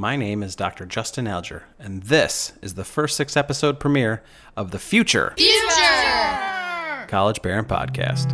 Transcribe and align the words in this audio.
My 0.00 0.16
name 0.16 0.42
is 0.42 0.56
Dr. 0.56 0.86
Justin 0.86 1.26
Alger, 1.26 1.64
and 1.78 2.04
this 2.04 2.54
is 2.62 2.72
the 2.72 2.86
first 2.86 3.18
six 3.18 3.36
episode 3.36 3.78
premiere 3.78 4.22
of 4.56 4.70
the 4.70 4.78
Future 4.78 5.34
Future! 5.36 7.06
College 7.06 7.42
Parent 7.42 7.68
Podcast. 7.68 8.32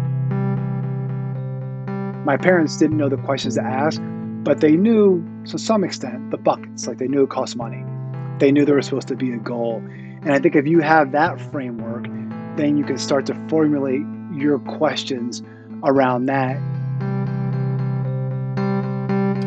My 2.24 2.36
parents 2.36 2.76
didn't 2.76 2.96
know 2.96 3.08
the 3.08 3.16
questions 3.16 3.56
to 3.56 3.62
ask, 3.62 4.00
but 4.44 4.60
they 4.60 4.76
knew, 4.76 5.28
to 5.46 5.58
some 5.58 5.82
extent, 5.82 6.30
the 6.30 6.38
buckets. 6.38 6.86
Like 6.86 6.98
they 6.98 7.08
knew 7.08 7.24
it 7.24 7.30
cost 7.30 7.56
money. 7.56 7.84
They 8.38 8.52
knew 8.52 8.64
there 8.64 8.76
was 8.76 8.86
supposed 8.86 9.08
to 9.08 9.16
be 9.16 9.32
a 9.32 9.38
goal. 9.38 9.78
And 10.22 10.30
I 10.34 10.38
think 10.38 10.54
if 10.54 10.68
you 10.68 10.78
have 10.82 11.10
that 11.10 11.40
framework, 11.50 12.04
then 12.56 12.76
you 12.76 12.84
can 12.84 12.96
start 12.96 13.26
to 13.26 13.34
formulate 13.48 14.02
your 14.32 14.60
questions 14.60 15.42
around 15.82 16.26
that 16.26 16.60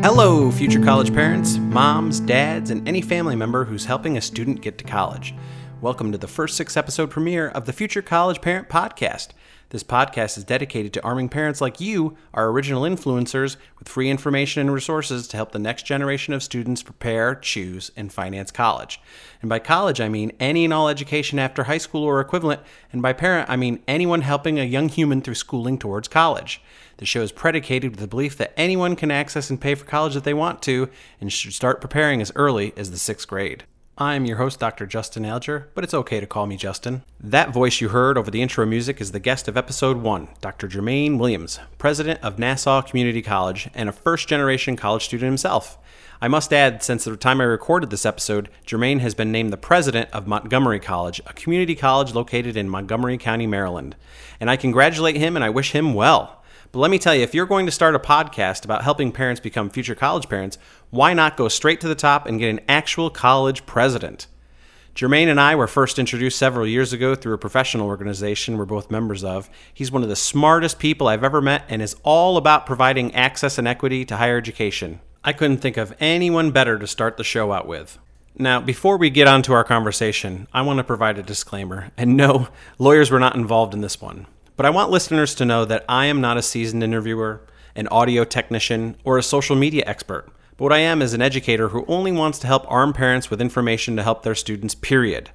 Hello, 0.02 0.50
future 0.50 0.82
college 0.82 1.12
parents, 1.12 1.58
moms, 1.58 2.20
dads, 2.20 2.70
and 2.70 2.88
any 2.88 3.02
family 3.02 3.36
member 3.36 3.66
who's 3.66 3.84
helping 3.84 4.16
a 4.16 4.20
student 4.22 4.62
get 4.62 4.78
to 4.78 4.84
college. 4.84 5.34
Welcome 5.82 6.10
to 6.12 6.16
the 6.16 6.26
first 6.26 6.56
six 6.56 6.74
episode 6.74 7.10
premiere 7.10 7.48
of 7.48 7.66
the 7.66 7.74
Future 7.74 8.00
College 8.00 8.40
Parent 8.40 8.70
Podcast. 8.70 9.28
This 9.68 9.84
podcast 9.84 10.38
is 10.38 10.44
dedicated 10.44 10.94
to 10.94 11.04
arming 11.04 11.28
parents 11.28 11.60
like 11.60 11.80
you, 11.82 12.16
our 12.32 12.48
original 12.48 12.82
influencers, 12.82 13.56
with 13.78 13.90
free 13.90 14.08
information 14.08 14.62
and 14.62 14.72
resources 14.72 15.28
to 15.28 15.36
help 15.36 15.52
the 15.52 15.58
next 15.58 15.84
generation 15.84 16.32
of 16.32 16.42
students 16.42 16.82
prepare, 16.82 17.34
choose, 17.34 17.92
and 17.94 18.10
finance 18.10 18.50
college. 18.50 19.00
And 19.42 19.48
by 19.50 19.58
college, 19.58 20.00
I 20.00 20.08
mean 20.08 20.32
any 20.40 20.64
and 20.64 20.72
all 20.72 20.88
education 20.88 21.38
after 21.38 21.64
high 21.64 21.78
school 21.78 22.04
or 22.04 22.20
equivalent, 22.20 22.62
and 22.90 23.02
by 23.02 23.12
parent, 23.12 23.50
I 23.50 23.56
mean 23.56 23.82
anyone 23.86 24.22
helping 24.22 24.58
a 24.58 24.64
young 24.64 24.88
human 24.88 25.20
through 25.20 25.34
schooling 25.34 25.78
towards 25.78 26.08
college. 26.08 26.62
The 27.00 27.06
show 27.06 27.22
is 27.22 27.32
predicated 27.32 27.92
with 27.92 28.00
the 28.00 28.06
belief 28.06 28.36
that 28.36 28.52
anyone 28.58 28.94
can 28.94 29.10
access 29.10 29.48
and 29.48 29.58
pay 29.58 29.74
for 29.74 29.86
college 29.86 30.16
if 30.16 30.22
they 30.22 30.34
want 30.34 30.60
to 30.64 30.90
and 31.18 31.32
should 31.32 31.54
start 31.54 31.80
preparing 31.80 32.20
as 32.20 32.30
early 32.36 32.74
as 32.76 32.90
the 32.90 32.98
sixth 32.98 33.26
grade. 33.26 33.64
I'm 33.96 34.26
your 34.26 34.36
host, 34.36 34.60
Dr. 34.60 34.84
Justin 34.84 35.24
Alger, 35.24 35.70
but 35.74 35.82
it's 35.82 35.94
okay 35.94 36.20
to 36.20 36.26
call 36.26 36.44
me 36.44 36.58
Justin. 36.58 37.02
That 37.18 37.54
voice 37.54 37.80
you 37.80 37.88
heard 37.88 38.18
over 38.18 38.30
the 38.30 38.42
intro 38.42 38.66
music 38.66 39.00
is 39.00 39.12
the 39.12 39.18
guest 39.18 39.48
of 39.48 39.56
episode 39.56 39.96
one, 39.96 40.28
Dr. 40.42 40.68
Jermaine 40.68 41.18
Williams, 41.18 41.58
president 41.78 42.20
of 42.22 42.38
Nassau 42.38 42.82
Community 42.82 43.22
College 43.22 43.70
and 43.72 43.88
a 43.88 43.92
first 43.92 44.28
generation 44.28 44.76
college 44.76 45.06
student 45.06 45.28
himself. 45.28 45.78
I 46.20 46.28
must 46.28 46.52
add, 46.52 46.82
since 46.82 47.04
the 47.04 47.16
time 47.16 47.40
I 47.40 47.44
recorded 47.44 47.88
this 47.88 48.04
episode, 48.04 48.50
Jermaine 48.66 49.00
has 49.00 49.14
been 49.14 49.32
named 49.32 49.54
the 49.54 49.56
president 49.56 50.10
of 50.12 50.26
Montgomery 50.26 50.80
College, 50.80 51.22
a 51.24 51.32
community 51.32 51.74
college 51.74 52.12
located 52.12 52.58
in 52.58 52.68
Montgomery 52.68 53.16
County, 53.16 53.46
Maryland. 53.46 53.96
And 54.38 54.50
I 54.50 54.58
congratulate 54.58 55.16
him 55.16 55.34
and 55.34 55.42
I 55.42 55.48
wish 55.48 55.72
him 55.72 55.94
well. 55.94 56.39
But 56.72 56.78
let 56.78 56.90
me 56.90 57.00
tell 57.00 57.16
you, 57.16 57.22
if 57.22 57.34
you're 57.34 57.46
going 57.46 57.66
to 57.66 57.72
start 57.72 57.96
a 57.96 57.98
podcast 57.98 58.64
about 58.64 58.84
helping 58.84 59.10
parents 59.10 59.40
become 59.40 59.70
future 59.70 59.96
college 59.96 60.28
parents, 60.28 60.56
why 60.90 61.14
not 61.14 61.36
go 61.36 61.48
straight 61.48 61.80
to 61.80 61.88
the 61.88 61.96
top 61.96 62.26
and 62.26 62.38
get 62.38 62.48
an 62.48 62.60
actual 62.68 63.10
college 63.10 63.66
president? 63.66 64.28
Jermaine 64.94 65.28
and 65.28 65.40
I 65.40 65.56
were 65.56 65.66
first 65.66 65.98
introduced 65.98 66.38
several 66.38 66.66
years 66.66 66.92
ago 66.92 67.16
through 67.16 67.34
a 67.34 67.38
professional 67.38 67.88
organization 67.88 68.56
we're 68.56 68.66
both 68.66 68.90
members 68.90 69.24
of. 69.24 69.50
He's 69.74 69.90
one 69.90 70.04
of 70.04 70.08
the 70.08 70.14
smartest 70.16 70.78
people 70.78 71.08
I've 71.08 71.24
ever 71.24 71.40
met 71.40 71.64
and 71.68 71.82
is 71.82 71.96
all 72.04 72.36
about 72.36 72.66
providing 72.66 73.14
access 73.16 73.58
and 73.58 73.66
equity 73.66 74.04
to 74.04 74.16
higher 74.16 74.36
education. 74.36 75.00
I 75.24 75.32
couldn't 75.32 75.58
think 75.58 75.76
of 75.76 75.94
anyone 75.98 76.52
better 76.52 76.78
to 76.78 76.86
start 76.86 77.16
the 77.16 77.24
show 77.24 77.50
out 77.50 77.66
with. 77.66 77.98
Now, 78.38 78.60
before 78.60 78.96
we 78.96 79.10
get 79.10 79.26
on 79.26 79.42
to 79.42 79.52
our 79.54 79.64
conversation, 79.64 80.46
I 80.52 80.62
want 80.62 80.78
to 80.78 80.84
provide 80.84 81.18
a 81.18 81.22
disclaimer. 81.22 81.90
And 81.96 82.16
no, 82.16 82.48
lawyers 82.78 83.10
were 83.10 83.18
not 83.18 83.34
involved 83.34 83.74
in 83.74 83.80
this 83.80 84.00
one. 84.00 84.26
But 84.60 84.66
I 84.66 84.76
want 84.76 84.90
listeners 84.90 85.34
to 85.36 85.46
know 85.46 85.64
that 85.64 85.86
I 85.88 86.04
am 86.04 86.20
not 86.20 86.36
a 86.36 86.42
seasoned 86.42 86.82
interviewer, 86.82 87.40
an 87.74 87.88
audio 87.88 88.24
technician, 88.24 88.94
or 89.04 89.16
a 89.16 89.22
social 89.22 89.56
media 89.56 89.82
expert. 89.86 90.26
But 90.58 90.64
what 90.64 90.72
I 90.74 90.80
am 90.80 91.00
is 91.00 91.14
an 91.14 91.22
educator 91.22 91.68
who 91.68 91.86
only 91.88 92.12
wants 92.12 92.38
to 92.40 92.46
help 92.46 92.70
arm 92.70 92.92
parents 92.92 93.30
with 93.30 93.40
information 93.40 93.96
to 93.96 94.02
help 94.02 94.22
their 94.22 94.34
students, 94.34 94.74
period. 94.74 95.30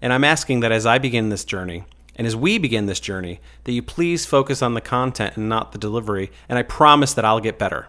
And 0.00 0.12
I'm 0.12 0.22
asking 0.22 0.60
that 0.60 0.70
as 0.70 0.86
I 0.86 0.98
begin 0.98 1.28
this 1.28 1.44
journey, 1.44 1.86
and 2.14 2.24
as 2.24 2.36
we 2.36 2.56
begin 2.56 2.86
this 2.86 3.00
journey, 3.00 3.40
that 3.64 3.72
you 3.72 3.82
please 3.82 4.26
focus 4.26 4.62
on 4.62 4.74
the 4.74 4.80
content 4.80 5.36
and 5.36 5.48
not 5.48 5.72
the 5.72 5.78
delivery, 5.78 6.30
and 6.48 6.56
I 6.56 6.62
promise 6.62 7.14
that 7.14 7.24
I'll 7.24 7.40
get 7.40 7.58
better. 7.58 7.88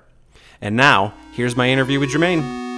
And 0.59 0.75
now, 0.75 1.13
here's 1.33 1.56
my 1.56 1.69
interview 1.69 2.00
with 2.00 2.09
Jermaine. 2.09 2.69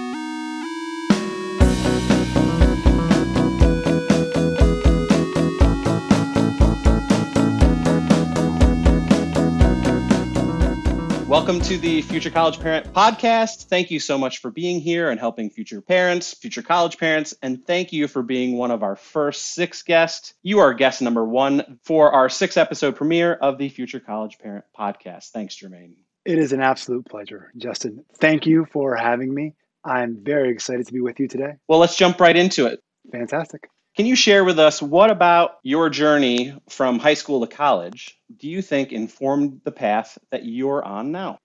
Welcome 11.42 11.60
to 11.62 11.76
the 11.76 12.02
Future 12.02 12.30
College 12.30 12.60
Parent 12.60 12.92
Podcast. 12.92 13.64
Thank 13.64 13.90
you 13.90 13.98
so 13.98 14.16
much 14.16 14.38
for 14.38 14.52
being 14.52 14.78
here 14.78 15.10
and 15.10 15.18
helping 15.18 15.50
future 15.50 15.80
parents, 15.80 16.34
future 16.34 16.62
college 16.62 16.98
parents, 16.98 17.34
and 17.42 17.66
thank 17.66 17.92
you 17.92 18.06
for 18.06 18.22
being 18.22 18.56
one 18.56 18.70
of 18.70 18.84
our 18.84 18.94
first 18.94 19.46
six 19.46 19.82
guests. 19.82 20.34
You 20.44 20.60
are 20.60 20.72
guest 20.72 21.02
number 21.02 21.24
one 21.24 21.80
for 21.82 22.12
our 22.12 22.28
six 22.28 22.56
episode 22.56 22.94
premiere 22.94 23.34
of 23.34 23.58
the 23.58 23.68
Future 23.70 23.98
College 23.98 24.38
Parent 24.38 24.64
Podcast. 24.78 25.30
Thanks, 25.30 25.56
Jermaine. 25.56 25.96
It 26.24 26.38
is 26.38 26.52
an 26.52 26.60
absolute 26.60 27.06
pleasure, 27.06 27.50
Justin. 27.56 28.04
Thank 28.18 28.46
you 28.46 28.64
for 28.72 28.94
having 28.94 29.34
me. 29.34 29.56
I'm 29.84 30.22
very 30.22 30.52
excited 30.52 30.86
to 30.86 30.92
be 30.92 31.00
with 31.00 31.18
you 31.18 31.26
today. 31.26 31.54
Well, 31.66 31.80
let's 31.80 31.96
jump 31.96 32.20
right 32.20 32.36
into 32.36 32.66
it. 32.66 32.78
Fantastic. 33.10 33.68
Can 33.94 34.06
you 34.06 34.16
share 34.16 34.42
with 34.44 34.58
us 34.58 34.80
what 34.80 35.10
about 35.10 35.58
your 35.62 35.90
journey 35.90 36.54
from 36.70 36.98
high 36.98 37.14
school 37.14 37.46
to 37.46 37.46
college 37.46 38.18
do 38.34 38.48
you 38.48 38.62
think 38.62 38.90
informed 38.90 39.60
the 39.64 39.72
path 39.72 40.16
that 40.30 40.46
you're 40.46 40.82
on 40.82 41.12
now? 41.12 41.38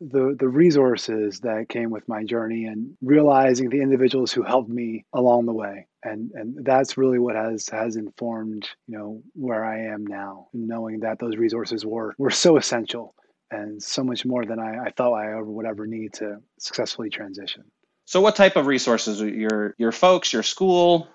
The, 0.00 0.36
the 0.38 0.48
resources 0.48 1.40
that 1.40 1.68
came 1.68 1.90
with 1.90 2.06
my 2.06 2.22
journey 2.22 2.66
and 2.66 2.96
realizing 3.00 3.70
the 3.70 3.80
individuals 3.80 4.30
who 4.30 4.42
helped 4.42 4.68
me 4.68 5.06
along 5.12 5.46
the 5.46 5.54
way. 5.54 5.88
And, 6.04 6.30
and 6.34 6.64
that's 6.64 6.96
really 6.96 7.18
what 7.18 7.34
has, 7.34 7.68
has 7.70 7.96
informed, 7.96 8.68
you 8.86 8.98
know, 8.98 9.22
where 9.32 9.64
I 9.64 9.86
am 9.86 10.06
now, 10.06 10.48
knowing 10.52 11.00
that 11.00 11.18
those 11.18 11.36
resources 11.36 11.84
were, 11.84 12.14
were 12.18 12.30
so 12.30 12.58
essential 12.58 13.14
and 13.50 13.82
so 13.82 14.04
much 14.04 14.24
more 14.24 14.44
than 14.44 14.60
I, 14.60 14.84
I 14.84 14.90
thought 14.90 15.14
I 15.14 15.32
ever 15.32 15.44
would 15.44 15.66
ever 15.66 15.86
need 15.86 16.12
to 16.14 16.38
successfully 16.60 17.10
transition. 17.10 17.64
So, 18.04 18.20
what 18.20 18.36
type 18.36 18.54
of 18.54 18.66
resources? 18.66 19.20
Your 19.20 19.74
your 19.78 19.90
folks, 19.90 20.32
your 20.32 20.44
school, 20.44 21.08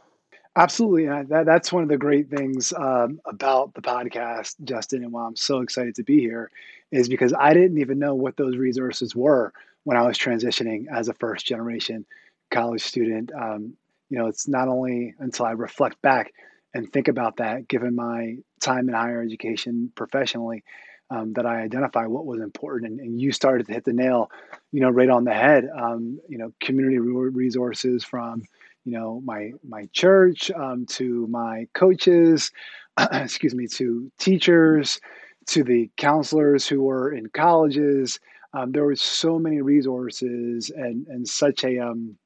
Absolutely. 0.56 1.06
That, 1.06 1.46
that's 1.46 1.72
one 1.72 1.84
of 1.84 1.90
the 1.90 1.98
great 1.98 2.30
things 2.30 2.74
um, 2.74 3.22
about 3.26 3.74
the 3.74 3.82
podcast, 3.82 4.56
Justin, 4.66 5.04
and 5.04 5.14
why 5.14 5.26
I'm 5.26 5.36
so 5.36 5.62
excited 5.62 5.96
to 5.96 6.04
be 6.04 6.20
here 6.20 6.52
is 6.92 7.08
because 7.08 7.34
I 7.34 7.54
didn't 7.54 7.78
even 7.78 8.00
know 8.00 8.16
what 8.16 8.36
those 8.36 8.58
resources 8.58 9.16
were 9.16 9.54
when 9.86 9.96
I 9.96 10.02
was 10.02 10.18
transitioning 10.18 10.88
as 10.92 11.08
a 11.08 11.14
first 11.14 11.46
generation 11.46 12.06
college 12.50 12.82
student. 12.82 13.32
Um, 13.34 13.76
you 14.10 14.18
know, 14.18 14.28
it's 14.28 14.46
not 14.50 14.68
only 14.68 15.16
until 15.20 15.46
I 15.46 15.52
reflect 15.52 16.02
back 16.02 16.34
and 16.74 16.92
think 16.92 17.08
about 17.08 17.38
that, 17.38 17.70
given 17.70 17.96
my 17.96 18.36
time 18.60 18.90
in 18.90 18.94
higher 18.96 19.22
education 19.22 19.90
professionally, 19.96 20.66
um, 21.10 21.32
that 21.34 21.46
I 21.46 21.62
identify 21.62 22.08
what 22.08 22.26
was 22.26 22.42
important. 22.42 22.92
And, 22.92 23.00
and, 23.00 23.22
you 23.22 23.32
started 23.34 23.68
to 23.68 23.74
hit 23.74 23.84
the 23.84 23.92
nail, 23.94 24.32
you 24.72 24.80
know, 24.80 24.90
right 24.90 25.10
on 25.10 25.26
the 25.26 25.34
head. 25.34 25.68
Um, 25.78 26.20
you 26.30 26.38
know, 26.38 26.54
community 26.62 27.00
resources 27.00 28.04
from 28.04 28.44
you 28.86 28.92
know 28.92 29.22
my 29.24 29.52
my 29.68 29.88
church 29.94 30.52
um, 30.52 30.86
to 30.88 31.28
my 31.28 31.68
coaches 31.74 32.52
excuse 33.12 33.56
me 33.56 33.68
to 33.68 34.12
teachers 34.20 35.00
to 35.48 35.64
the 35.64 35.90
counselors 35.98 36.68
who 36.68 36.84
were 36.84 37.14
in 37.14 37.28
colleges. 37.28 38.20
Um, 38.54 38.72
there 38.72 38.84
were 38.86 38.96
so 38.96 39.40
many 39.40 39.62
resources 39.62 40.72
and 40.76 41.08
and 41.08 41.28
such 41.28 41.64
a 41.64 41.80
um, 41.80 42.18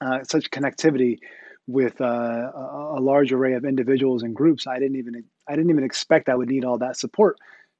uh, 0.00 0.22
such 0.24 0.50
connectivity 0.50 1.18
with 1.66 2.00
uh, 2.00 2.04
a, 2.04 2.94
a 2.98 3.00
large 3.00 3.32
array 3.32 3.54
of 3.54 3.64
individuals 3.64 4.22
and 4.22 4.34
groups. 4.34 4.66
I 4.66 4.78
didn't 4.78 4.96
even 4.96 5.24
i 5.48 5.56
didn't 5.56 5.70
even 5.70 5.84
expect 5.84 6.28
i 6.28 6.34
would 6.34 6.48
need 6.48 6.64
all 6.64 6.78
that 6.78 6.96
support 6.96 7.36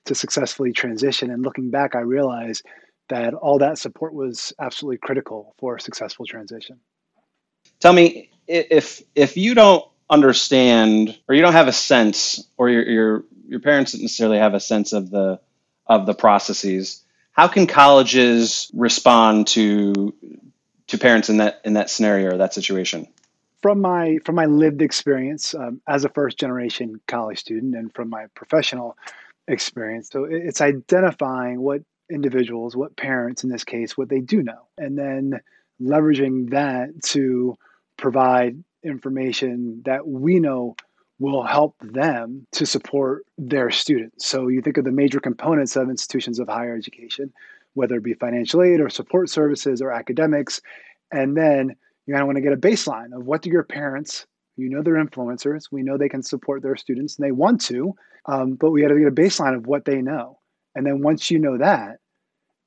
to 0.06 0.14
successfully 0.14 0.72
transition. 0.72 1.30
And 1.30 1.42
looking 1.42 1.70
back 1.70 1.94
i 1.94 2.00
realized 2.00 2.64
that 3.08 3.32
all 3.34 3.58
that 3.58 3.78
support 3.78 4.12
was 4.12 4.52
absolutely 4.60 4.98
critical 4.98 5.54
for 5.58 5.76
a 5.76 5.80
successful 5.80 6.26
transition 6.26 6.80
Tell 7.80 7.92
me 7.92 8.30
if 8.47 9.03
if 9.15 9.36
you 9.36 9.54
don't 9.54 9.84
understand 10.10 11.19
or 11.28 11.34
you 11.34 11.42
don't 11.42 11.53
have 11.53 11.69
a 11.69 11.72
sense 11.72 12.47
or 12.57 12.71
your 12.71 12.83
your 12.89 13.25
your 13.47 13.60
parents 13.60 13.92
don't 13.92 14.03
necessarily 14.03 14.39
have 14.39 14.54
a 14.54 14.60
sense 14.60 14.92
of 14.92 15.10
the 15.10 15.41
of 15.86 16.07
the 16.07 16.15
processes 16.15 17.04
how 17.39 17.47
can 17.47 17.69
colleges 17.69 18.69
respond 18.75 19.47
to 19.47 20.13
to 20.89 20.98
parents 20.98 21.28
in 21.28 21.36
that 21.36 21.60
in 21.65 21.75
that 21.75 21.89
scenario 21.89 22.34
or 22.34 22.39
that 22.39 22.53
situation? 22.53 23.07
From 23.63 23.81
my 23.81 24.19
from 24.24 24.34
my 24.34 24.47
lived 24.47 24.83
experience 24.83 25.54
um, 25.54 25.81
as 25.86 26.04
a 26.04 26.09
first 26.09 26.36
generation 26.36 27.01
college 27.07 27.39
student 27.39 27.77
and 27.77 27.95
from 27.95 28.10
my 28.10 28.27
professional 28.34 28.97
experience 29.47 30.10
so 30.10 30.24
it's 30.24 30.60
identifying 30.60 31.60
what 31.60 31.83
individuals 32.10 32.74
what 32.74 32.97
parents 32.97 33.45
in 33.45 33.51
this 33.51 33.65
case 33.65 33.97
what 33.97 34.09
they 34.09 34.21
do 34.21 34.42
know 34.42 34.66
and 34.77 34.98
then 34.98 35.41
leveraging 35.81 36.51
that 36.51 36.91
to 37.03 37.57
provide 37.98 38.62
information 38.83 39.83
that 39.84 40.06
we 40.06 40.39
know 40.39 40.77
will 41.18 41.42
help 41.42 41.74
them 41.80 42.47
to 42.53 42.65
support 42.65 43.27
their 43.36 43.71
students. 43.71 44.27
So 44.27 44.48
you 44.48 44.62
think 44.62 44.78
of 44.78 44.84
the 44.84 44.92
major 44.92 45.21
components 45.21 45.77
of 45.77 45.91
institutions 45.91 46.39
of 46.39 46.48
higher 46.48 46.77
education, 46.77 47.33
whether 47.74 47.97
it 47.97 48.04
be 48.04 48.15
financial 48.15 48.62
aid 48.62 48.80
or 48.80 48.89
support 48.89 49.28
services 49.28 49.83
or 49.83 49.91
academics, 49.91 50.60
And 51.10 51.36
then 51.36 51.74
you 52.06 52.15
kind 52.15 52.22
of 52.22 52.27
want 52.27 52.36
to 52.36 52.42
get 52.42 52.53
a 52.53 52.56
baseline 52.56 53.15
of 53.15 53.27
what 53.27 53.42
do 53.42 53.50
your 53.50 53.65
parents, 53.65 54.27
you 54.56 54.68
know, 54.68 54.83
they're 54.83 55.04
influencers. 55.04 55.65
We 55.71 55.83
know 55.83 55.97
they 55.97 56.09
can 56.09 56.22
support 56.22 56.62
their 56.62 56.77
students 56.77 57.16
and 57.16 57.27
they 57.27 57.33
want 57.33 57.60
to, 57.62 57.95
um, 58.27 58.54
but 58.54 58.71
we 58.71 58.83
got 58.83 58.89
to 58.89 58.98
get 58.98 59.09
a 59.09 59.10
baseline 59.10 59.56
of 59.56 59.66
what 59.66 59.84
they 59.84 60.03
know. 60.03 60.39
And 60.74 60.86
then 60.86 61.03
once 61.03 61.30
you 61.30 61.39
know 61.39 61.59
that, 61.59 61.98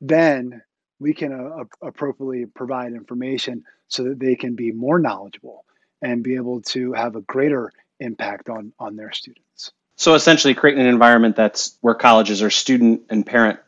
then 0.02 0.62
we 1.02 1.14
can 1.14 1.34
uh, 1.34 1.64
appropriately 1.82 2.46
provide 2.46 2.94
information 2.94 3.64
so 3.88 4.04
that 4.04 4.20
they 4.20 4.36
can 4.36 4.56
be 4.56 4.72
more 4.72 5.00
knowledgeable 5.00 5.66
and 6.02 6.24
be 6.24 6.36
able 6.36 6.62
to 6.62 6.94
have 6.94 7.16
a 7.16 7.22
greater 7.22 7.72
impact 8.00 8.50
on 8.50 8.72
on 8.80 8.96
their 8.96 9.12
students. 9.12 9.74
So 9.96 10.14
essentially, 10.14 10.54
creating 10.54 10.82
an 10.82 10.88
environment 10.88 11.36
that's 11.36 11.78
where 11.82 11.96
colleges 11.96 12.42
are 12.42 12.50
student 12.50 13.02
and 13.10 13.26
parent 13.26 13.60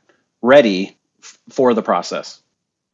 ready 0.42 0.98
f- 1.22 1.40
for 1.50 1.74
the 1.74 1.82
process. 1.82 2.42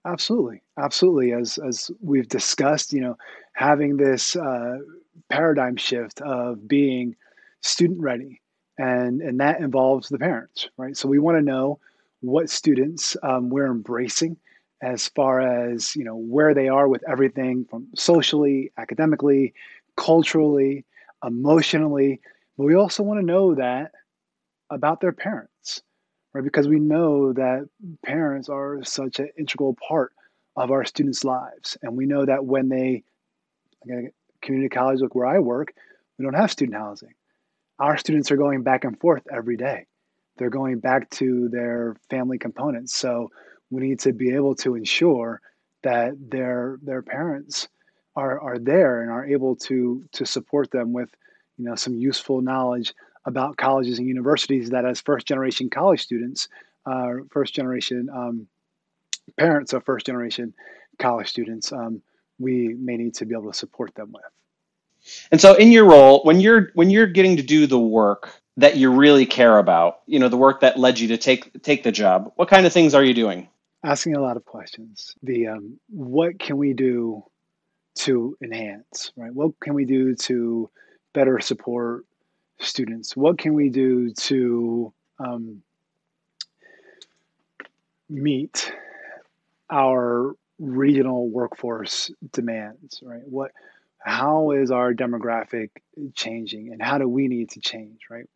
Absolutely, 0.06 0.62
absolutely. 0.78 1.34
As 1.34 1.58
as 1.58 1.92
we've 2.02 2.28
discussed, 2.28 2.94
you 2.94 3.02
know, 3.02 3.18
having 3.54 3.98
this 3.98 4.36
uh, 4.38 4.78
paradigm 5.30 5.76
shift 5.76 6.22
of 6.22 6.66
being 6.66 7.16
student 7.62 8.00
ready, 8.00 8.42
and 8.78 9.22
and 9.22 9.42
that 9.42 9.60
involves 9.60 10.08
the 10.08 10.18
parents, 10.18 10.70
right? 10.78 10.96
So 10.96 11.10
we 11.10 11.20
want 11.20 11.38
to 11.38 11.42
know 11.42 11.80
what 12.22 12.50
students 12.50 13.16
um, 13.24 13.50
we're 13.50 13.72
embracing 13.72 14.38
as 14.82 15.10
far 15.10 15.42
as 15.42 15.96
you 15.96 16.04
know 16.04 16.16
where 16.16 16.54
they 16.54 16.68
are 16.68 16.88
with 16.88 17.04
everything 17.08 17.66
from 17.70 17.88
socially, 17.96 18.72
academically, 18.78 19.54
culturally, 19.98 20.86
emotionally. 21.26 22.22
But 22.58 22.66
we 22.66 22.76
also 22.76 23.04
want 23.04 23.20
to 23.20 23.26
know 23.26 23.56
that 23.56 23.92
about 24.70 25.02
their 25.02 25.12
parents, 25.12 25.82
right? 26.34 26.44
Because 26.44 26.68
we 26.68 26.80
know 26.80 27.34
that 27.34 27.68
parents 28.04 28.50
are 28.50 28.84
such 28.84 29.20
an 29.20 29.30
integral 29.38 29.76
part 29.88 30.14
of 30.56 30.72
our 30.72 30.86
students' 30.86 31.24
lives, 31.24 31.78
and 31.82 31.96
we 31.96 32.06
know 32.06 32.26
that 32.26 32.46
when 32.46 32.70
they 32.70 33.04
again, 33.84 34.12
community 34.42 34.70
college, 34.70 35.02
like 35.02 35.16
where 35.16 35.28
I 35.28 35.40
work, 35.40 35.74
we 36.18 36.24
don't 36.24 36.34
have 36.34 36.52
student 36.52 36.78
housing. 36.78 37.14
Our 37.80 37.98
students 37.98 38.32
are 38.32 38.38
going 38.38 38.64
back 38.64 38.84
and 38.84 39.00
forth 39.00 39.24
every 39.32 39.56
day. 39.56 39.86
They're 40.40 40.50
going 40.50 40.80
back 40.80 41.10
to 41.12 41.50
their 41.50 41.96
family 42.10 42.40
components. 42.40 42.96
So 42.96 43.30
we 43.70 43.82
need 43.82 44.00
to 44.00 44.14
be 44.14 44.34
able 44.34 44.56
to 44.56 44.76
ensure 44.76 45.42
that 45.84 46.14
their 46.18 46.80
their 46.82 47.02
parents 47.02 47.68
are 48.16 48.40
are 48.40 48.58
there 48.58 49.02
and 49.02 49.12
are 49.12 49.26
able 49.26 49.56
to 49.56 50.04
to 50.14 50.26
support 50.26 50.72
them 50.72 50.94
with 50.94 51.10
you 51.58 51.66
know 51.66 51.76
some 51.76 51.96
useful 51.96 52.42
knowledge 52.42 52.94
about 53.26 53.58
colleges 53.58 54.00
and 54.00 54.08
universities 54.08 54.70
that 54.72 54.86
as 54.86 55.02
first 55.02 55.28
generation 55.28 55.70
college 55.70 56.02
students 56.02 56.48
uh, 56.86 57.12
first 57.30 57.54
generation 57.54 58.10
um, 58.14 58.48
parents 59.38 59.74
of 59.74 59.84
first 59.86 60.06
generation 60.06 60.54
college 60.98 61.28
students 61.28 61.72
um, 61.72 62.02
we 62.40 62.76
may 62.80 62.98
need 62.98 63.14
to 63.14 63.26
be 63.26 63.36
able 63.36 63.52
to 63.52 63.58
support 63.58 63.94
them 63.96 64.12
with 64.12 64.24
and 65.32 65.40
so 65.40 65.54
in 65.54 65.72
your 65.72 65.86
role 65.86 66.22
when 66.24 66.40
you're 66.40 66.72
when 66.74 66.90
you're 66.90 67.08
getting 67.08 67.38
to 67.38 67.44
do 67.44 67.68
the 67.68 67.80
work 67.80 68.42
that 68.60 68.78
you 68.78 68.92
really 68.92 69.26
care 69.26 69.58
about 69.58 70.00
you 70.06 70.20
know 70.20 70.30
the 70.30 70.38
work 70.38 70.62
that 70.62 70.78
led 70.78 71.00
you 71.00 71.08
to 71.10 71.18
take 71.18 71.62
take 71.64 71.84
the 71.84 71.92
job 71.92 72.32
what 72.36 72.50
kind 72.50 72.66
of 72.66 72.74
things 72.74 72.94
are 72.94 73.04
you 73.04 73.14
doing 73.14 73.48
asking 73.84 74.16
a 74.16 74.22
lot 74.22 74.38
of 74.38 74.46
questions. 74.46 75.16
The 75.24 75.48
um, 75.48 75.80
what 75.90 76.40
can 76.40 76.58
we 76.58 76.74
do 76.74 77.24
to 78.00 78.38
enhance, 78.42 79.12
right? 79.16 79.34
What 79.34 79.60
can 79.60 79.74
we 79.74 79.86
do 79.86 80.16
to 80.16 80.70
better 81.14 81.40
support 81.40 82.06
students? 82.60 83.16
What 83.16 83.38
can 83.38 83.54
we 83.54 83.70
do 83.70 84.14
to 84.14 84.94
um, 85.20 85.62
meet 88.10 88.74
our 89.70 90.36
regional 90.60 91.30
workforce 91.30 92.12
demands, 92.34 93.00
right? 93.04 93.26
What, 93.26 93.52
how 94.00 94.52
is 94.52 94.72
our 94.72 94.94
demographic 94.94 95.70
changing, 96.16 96.72
and 96.72 96.82
how 96.82 96.98
do 96.98 97.08
we 97.08 97.28
need 97.28 97.52
to 97.52 97.60
change, 97.60 98.02
right? 98.10 98.30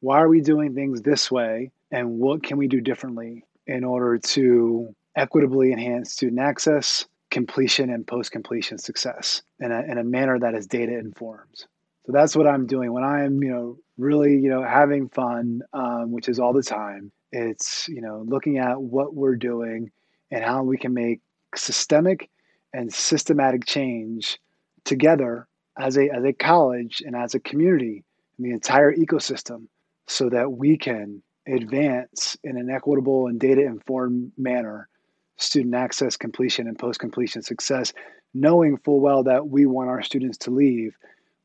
Why 0.00 0.20
are 0.20 0.28
we 0.28 0.40
doing 0.40 0.74
things 0.74 1.02
this 1.02 1.28
way, 1.28 1.72
and 1.90 2.18
what 2.20 2.44
can 2.44 2.56
we 2.56 2.68
do 2.68 2.80
differently 2.80 3.44
in 3.66 3.82
order 3.82 4.16
to 4.18 4.94
equitably 5.16 5.72
enhance 5.72 6.12
student 6.12 6.40
access, 6.40 7.06
completion, 7.30 7.90
and 7.90 8.06
post 8.06 8.30
completion 8.30 8.78
success 8.78 9.42
in 9.58 9.72
a, 9.72 9.80
in 9.82 9.98
a 9.98 10.04
manner 10.04 10.38
that 10.38 10.54
is 10.54 10.68
data 10.68 10.96
informed. 10.96 11.64
So 12.06 12.12
that's 12.12 12.36
what 12.36 12.46
I'm 12.46 12.66
doing 12.66 12.92
when 12.92 13.02
I'm, 13.02 13.42
you 13.42 13.50
know, 13.50 13.78
really, 13.96 14.38
you 14.38 14.48
know, 14.48 14.62
having 14.62 15.08
fun, 15.08 15.62
um, 15.72 16.12
which 16.12 16.28
is 16.28 16.38
all 16.38 16.52
the 16.52 16.62
time. 16.62 17.10
It's, 17.32 17.88
you 17.88 18.00
know, 18.00 18.24
looking 18.24 18.58
at 18.58 18.80
what 18.80 19.14
we're 19.14 19.36
doing 19.36 19.90
and 20.30 20.44
how 20.44 20.62
we 20.62 20.78
can 20.78 20.94
make 20.94 21.20
systemic 21.56 22.30
and 22.72 22.92
systematic 22.92 23.66
change 23.66 24.38
together 24.84 25.48
as 25.76 25.98
a, 25.98 26.08
as 26.10 26.24
a 26.24 26.32
college 26.32 27.02
and 27.04 27.16
as 27.16 27.34
a 27.34 27.40
community 27.40 28.04
in 28.38 28.44
the 28.44 28.52
entire 28.52 28.94
ecosystem 28.94 29.66
so 30.08 30.28
that 30.30 30.50
we 30.50 30.76
can 30.76 31.22
advance 31.46 32.36
in 32.42 32.56
an 32.56 32.70
equitable 32.70 33.28
and 33.28 33.38
data 33.38 33.62
informed 33.62 34.32
manner 34.36 34.88
student 35.36 35.74
access, 35.74 36.16
completion, 36.16 36.66
and 36.66 36.78
post 36.78 36.98
completion 36.98 37.42
success, 37.42 37.92
knowing 38.34 38.76
full 38.78 39.00
well 39.00 39.22
that 39.22 39.48
we 39.48 39.66
want 39.66 39.88
our 39.88 40.02
students 40.02 40.38
to 40.38 40.50
leave 40.50 40.96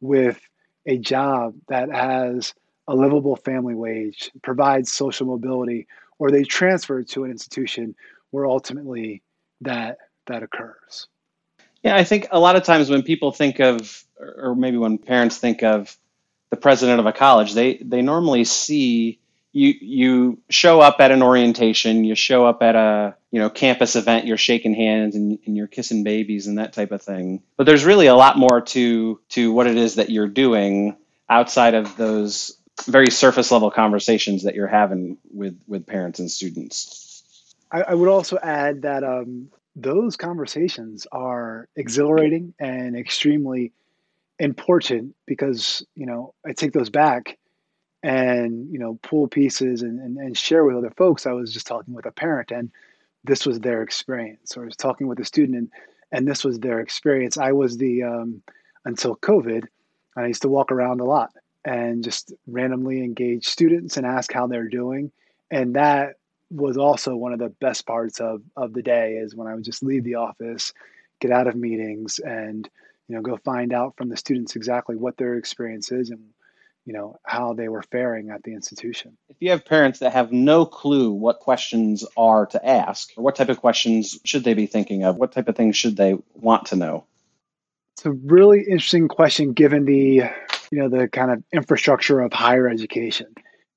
with 0.01 0.39
a 0.85 0.97
job 0.97 1.53
that 1.69 1.91
has 1.93 2.53
a 2.87 2.95
livable 2.95 3.35
family 3.35 3.75
wage, 3.75 4.31
provides 4.41 4.91
social 4.91 5.27
mobility, 5.27 5.87
or 6.17 6.31
they 6.31 6.43
transfer 6.43 7.03
to 7.03 7.23
an 7.23 7.31
institution 7.31 7.95
where 8.31 8.45
ultimately 8.45 9.21
that 9.61 9.97
that 10.25 10.41
occurs. 10.41 11.07
Yeah, 11.83 11.95
I 11.95 12.03
think 12.03 12.27
a 12.31 12.39
lot 12.39 12.55
of 12.55 12.63
times 12.63 12.89
when 12.89 13.03
people 13.03 13.31
think 13.31 13.59
of, 13.59 14.03
or 14.19 14.55
maybe 14.55 14.77
when 14.77 14.97
parents 14.97 15.37
think 15.37 15.63
of 15.63 15.97
the 16.53 16.57
president 16.57 16.99
of 16.99 17.07
a 17.07 17.11
college, 17.11 17.55
they 17.55 17.77
they 17.77 18.03
normally 18.03 18.43
see 18.43 19.19
you 19.53 19.73
you 19.81 20.39
show 20.51 20.81
up 20.81 20.97
at 20.99 21.09
an 21.09 21.23
orientation, 21.23 22.03
you 22.03 22.13
show 22.13 22.45
up 22.45 22.61
at 22.61 22.75
a 22.75 23.15
you 23.31 23.39
know 23.39 23.49
campus 23.49 23.95
event, 23.95 24.27
you're 24.27 24.37
shaking 24.37 24.75
hands 24.75 25.15
and, 25.15 25.39
and 25.47 25.57
you're 25.57 25.65
kissing 25.65 26.03
babies 26.03 26.45
and 26.45 26.59
that 26.59 26.71
type 26.71 26.91
of 26.91 27.01
thing. 27.01 27.41
But 27.57 27.65
there's 27.65 27.85
really 27.85 28.05
a 28.05 28.13
lot 28.13 28.37
more 28.37 28.61
to 28.61 29.19
to 29.29 29.51
what 29.51 29.65
it 29.65 29.77
is 29.77 29.95
that 29.95 30.11
you're 30.11 30.27
doing 30.27 30.95
outside 31.27 31.73
of 31.73 31.97
those 31.97 32.55
very 32.85 33.09
surface 33.09 33.49
level 33.49 33.71
conversations 33.71 34.43
that 34.43 34.53
you're 34.53 34.67
having 34.67 35.17
with 35.33 35.59
with 35.65 35.87
parents 35.87 36.19
and 36.19 36.29
students. 36.29 37.33
I, 37.71 37.81
I 37.81 37.93
would 37.95 38.09
also 38.09 38.37
add 38.37 38.83
that 38.83 39.03
um, 39.03 39.49
those 39.75 40.17
conversations 40.17 41.07
are 41.11 41.67
exhilarating 41.75 42.53
and 42.59 42.95
extremely 42.95 43.71
important 44.39 45.15
because 45.25 45.85
you 45.95 46.05
know 46.05 46.33
I 46.45 46.53
take 46.53 46.73
those 46.73 46.89
back 46.89 47.37
and 48.01 48.71
you 48.71 48.79
know 48.79 48.99
pull 49.01 49.27
pieces 49.27 49.81
and, 49.81 49.99
and, 49.99 50.17
and 50.17 50.37
share 50.37 50.63
with 50.63 50.75
other 50.75 50.91
folks. 50.91 51.25
I 51.25 51.31
was 51.31 51.53
just 51.53 51.67
talking 51.67 51.93
with 51.93 52.05
a 52.05 52.11
parent 52.11 52.51
and 52.51 52.71
this 53.23 53.45
was 53.45 53.59
their 53.59 53.81
experience 53.81 54.57
or 54.57 54.63
i 54.63 54.65
was 54.65 54.75
talking 54.75 55.07
with 55.07 55.19
a 55.19 55.25
student 55.25 55.57
and, 55.57 55.71
and 56.11 56.27
this 56.27 56.43
was 56.43 56.59
their 56.59 56.79
experience. 56.79 57.37
I 57.37 57.53
was 57.53 57.77
the 57.77 58.03
um, 58.03 58.41
until 58.85 59.15
covid 59.15 59.65
i 60.17 60.27
used 60.27 60.41
to 60.41 60.49
walk 60.49 60.71
around 60.71 60.99
a 60.99 61.05
lot 61.05 61.31
and 61.65 62.03
just 62.03 62.33
randomly 62.47 63.03
engage 63.03 63.47
students 63.47 63.95
and 63.95 64.05
ask 64.05 64.33
how 64.33 64.47
they're 64.47 64.67
doing. 64.67 65.11
And 65.49 65.75
that 65.75 66.15
was 66.51 66.77
also 66.77 67.15
one 67.15 67.31
of 67.31 67.39
the 67.39 67.49
best 67.61 67.85
parts 67.87 68.19
of, 68.19 68.41
of 68.57 68.73
the 68.73 68.81
day 68.81 69.13
is 69.13 69.35
when 69.35 69.47
i 69.47 69.55
would 69.55 69.63
just 69.63 69.83
leave 69.83 70.03
the 70.03 70.15
office 70.15 70.73
get 71.19 71.31
out 71.31 71.47
of 71.47 71.55
meetings 71.55 72.19
and 72.19 72.69
you 73.07 73.15
know 73.15 73.21
go 73.21 73.37
find 73.37 73.73
out 73.73 73.95
from 73.97 74.09
the 74.09 74.17
students 74.17 74.55
exactly 74.55 74.95
what 74.95 75.17
their 75.17 75.35
experience 75.35 75.91
is 75.91 76.09
and 76.09 76.21
you 76.85 76.93
know 76.93 77.17
how 77.25 77.53
they 77.53 77.69
were 77.69 77.83
faring 77.83 78.29
at 78.29 78.43
the 78.43 78.53
institution. 78.53 79.17
If 79.29 79.37
you 79.39 79.51
have 79.51 79.65
parents 79.65 79.99
that 79.99 80.13
have 80.13 80.31
no 80.31 80.65
clue 80.65 81.11
what 81.11 81.39
questions 81.39 82.05
are 82.17 82.45
to 82.47 82.65
ask 82.65 83.09
or 83.15 83.23
what 83.23 83.35
type 83.35 83.49
of 83.49 83.59
questions 83.59 84.19
should 84.25 84.43
they 84.43 84.53
be 84.53 84.65
thinking 84.65 85.03
of 85.03 85.15
what 85.15 85.31
type 85.31 85.47
of 85.47 85.55
things 85.55 85.77
should 85.77 85.95
they 85.95 86.17
want 86.33 86.67
to 86.67 86.75
know? 86.75 87.05
It's 87.95 88.05
a 88.05 88.11
really 88.11 88.59
interesting 88.61 89.07
question 89.07 89.53
given 89.53 89.85
the 89.85 90.23
you 90.71 90.79
know 90.79 90.89
the 90.89 91.07
kind 91.07 91.31
of 91.31 91.43
infrastructure 91.53 92.19
of 92.19 92.33
higher 92.33 92.67
education 92.67 93.27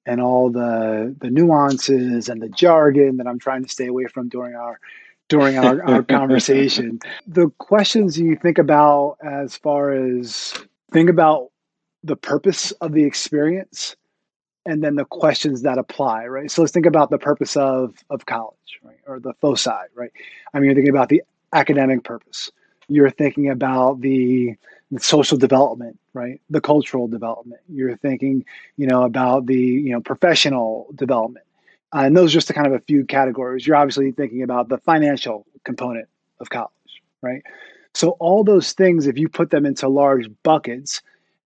and 0.06 0.20
all 0.20 0.50
the 0.50 1.14
the 1.20 1.30
nuances 1.30 2.28
and 2.28 2.40
the 2.40 2.48
jargon 2.48 3.18
that 3.18 3.26
i'm 3.26 3.38
trying 3.38 3.62
to 3.62 3.68
stay 3.68 3.86
away 3.86 4.06
from 4.06 4.28
during 4.28 4.54
our 4.54 4.80
during 5.28 5.58
our, 5.58 5.82
our 5.88 6.02
conversation 6.02 6.98
the 7.26 7.48
questions 7.58 8.18
you 8.18 8.36
think 8.36 8.58
about 8.58 9.16
as 9.22 9.56
far 9.56 9.92
as 9.92 10.54
think 10.92 11.10
about 11.10 11.50
the 12.04 12.16
purpose 12.16 12.70
of 12.72 12.92
the 12.92 13.04
experience 13.04 13.96
and 14.66 14.82
then 14.82 14.96
the 14.96 15.04
questions 15.04 15.62
that 15.62 15.78
apply, 15.78 16.26
right? 16.26 16.50
So 16.50 16.60
let's 16.60 16.72
think 16.72 16.86
about 16.86 17.10
the 17.10 17.18
purpose 17.18 17.56
of 17.56 17.94
of 18.10 18.26
college, 18.26 18.80
right, 18.82 18.98
or 19.06 19.20
the 19.20 19.32
foci, 19.40 19.70
right? 19.94 20.10
I 20.52 20.58
mean, 20.58 20.66
you're 20.66 20.74
thinking 20.74 20.90
about 20.90 21.08
the 21.08 21.22
academic 21.52 22.04
purpose. 22.04 22.50
You're 22.88 23.10
thinking 23.10 23.48
about 23.50 24.00
the, 24.00 24.54
the 24.90 25.00
social 25.00 25.38
development, 25.38 25.98
right? 26.14 26.40
The 26.50 26.60
cultural 26.60 27.08
development. 27.08 27.60
You're 27.68 27.96
thinking, 27.96 28.44
you 28.76 28.86
know, 28.86 29.02
about 29.02 29.46
the 29.46 29.56
you 29.56 29.92
know 29.92 30.00
professional 30.00 30.88
development, 30.94 31.45
uh, 31.96 32.00
and 32.00 32.16
those 32.16 32.30
are 32.30 32.38
just 32.38 32.52
kind 32.52 32.66
of 32.66 32.74
a 32.74 32.80
few 32.80 33.04
categories. 33.06 33.66
You're 33.66 33.76
obviously 33.76 34.12
thinking 34.12 34.42
about 34.42 34.68
the 34.68 34.76
financial 34.78 35.46
component 35.64 36.08
of 36.40 36.50
college, 36.50 36.70
right? 37.22 37.42
So 37.94 38.10
all 38.20 38.44
those 38.44 38.72
things, 38.72 39.06
if 39.06 39.16
you 39.16 39.30
put 39.30 39.50
them 39.50 39.64
into 39.64 39.88
large 39.88 40.28
buckets, 40.42 41.00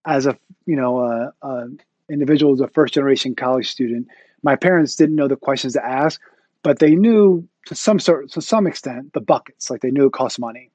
as 0.05 0.27
a 0.27 0.37
you 0.67 0.75
know 0.75 1.01
a, 1.01 1.33
a 1.43 1.69
individual 2.09 2.53
as 2.55 2.61
a 2.61 2.69
first 2.69 2.95
generation 2.95 3.37
college 3.37 3.71
student, 3.71 4.09
my 4.43 4.57
parents 4.57 4.97
didn't 4.97 5.15
know 5.15 5.29
the 5.29 5.37
questions 5.37 5.75
to 5.75 5.85
ask, 5.85 6.21
but 6.65 6.81
they 6.81 6.97
knew 6.97 7.47
to 7.67 7.77
some 7.77 8.01
sort 8.01 8.31
to 8.33 8.43
some 8.43 8.67
extent 8.67 9.13
the 9.13 9.21
buckets. 9.21 9.71
Like 9.71 9.83
they 9.83 9.93
knew 9.93 10.07
it 10.07 10.13
cost 10.13 10.41
money. 10.41 10.71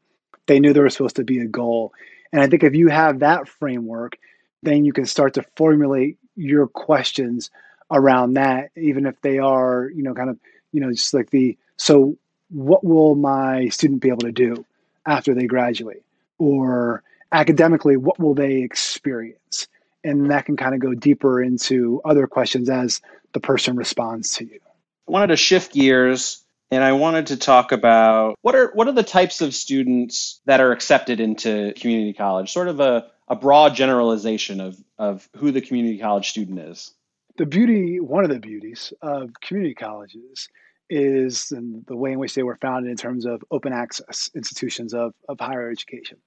They 0.46 0.62
knew 0.62 0.72
there 0.72 0.84
was 0.84 0.94
supposed 0.94 1.17
to 1.17 1.25
be 1.25 1.39
a 1.39 1.48
goal. 1.48 1.91
And 2.32 2.41
I 2.41 2.48
think 2.48 2.63
if 2.63 2.75
you 2.75 2.88
have 2.88 3.20
that 3.20 3.50
framework, 3.50 4.17
then 4.63 4.86
you 4.86 4.94
can 4.94 5.05
start 5.05 5.34
to 5.34 5.46
formulate 5.58 6.17
your 6.36 6.67
questions 6.67 7.50
around 7.92 8.34
that, 8.34 8.72
even 8.75 9.06
if 9.06 9.20
they 9.22 9.39
are, 9.39 9.89
you 9.94 10.04
know, 10.04 10.13
kind 10.13 10.30
of, 10.30 10.38
you 10.72 10.82
know, 10.82 10.92
just 10.92 11.13
like 11.13 11.30
the 11.30 11.58
so 11.77 12.18
what 12.50 12.84
will 12.84 13.15
my 13.15 13.68
student 13.70 14.01
be 14.01 14.10
able 14.10 14.20
to 14.20 14.32
do 14.32 14.65
after 15.06 15.34
they 15.34 15.48
graduate? 15.48 16.04
Or 16.38 17.04
academically, 17.32 17.98
what 17.98 18.20
will 18.20 18.34
they 18.34 18.58
experience? 18.58 19.68
And 20.04 20.30
that 20.32 20.46
can 20.46 20.58
kind 20.58 20.75
of 20.75 20.82
go 20.82 20.94
deeper 20.94 21.42
into 21.42 22.01
other 22.06 22.27
questions 22.27 22.70
as 22.70 23.01
the 23.34 23.39
person 23.39 23.75
responds 23.75 24.32
to 24.36 24.46
you. 24.46 24.60
I 25.08 25.12
wanted 25.12 25.27
to 25.27 25.38
shift 25.38 25.74
gears 25.74 26.44
and 26.72 26.84
I 26.84 26.94
wanted 26.94 27.27
to 27.27 27.38
talk 27.38 27.72
about 27.72 28.38
what 28.42 28.56
are 28.56 28.72
what 28.74 28.88
are 28.88 28.94
the 28.94 29.04
types 29.04 29.42
of 29.42 29.54
students 29.54 30.42
that 30.46 30.60
are 30.60 30.72
accepted 30.72 31.20
into 31.20 31.74
community 31.75 32.13
college, 32.13 32.51
sort 32.51 32.68
of 32.68 32.80
a, 32.80 33.08
a 33.27 33.36
broad 33.36 33.75
generalization 33.75 34.62
of, 34.62 34.77
of 34.98 35.27
who 35.38 35.51
the 35.51 35.62
community 35.62 35.98
college 35.98 36.30
student 36.30 36.60
is. 36.60 36.92
The 37.38 37.46
beauty, 37.46 38.00
one 38.00 38.24
of 38.24 38.30
the 38.30 38.39
beauties 38.39 38.94
of 39.01 39.32
community 39.42 39.75
colleges 39.75 40.48
is 40.89 41.50
the 41.50 41.96
way 41.96 42.13
in 42.13 42.20
which 42.20 42.34
they 42.34 42.44
were 42.44 42.58
founded 42.62 42.92
in 42.92 42.98
terms 42.98 43.25
of 43.25 43.44
open 43.51 43.74
access 43.74 44.30
institutions 44.36 44.94
of, 44.94 45.13
of 45.27 45.39
higher 45.39 45.70
education. 45.70 46.18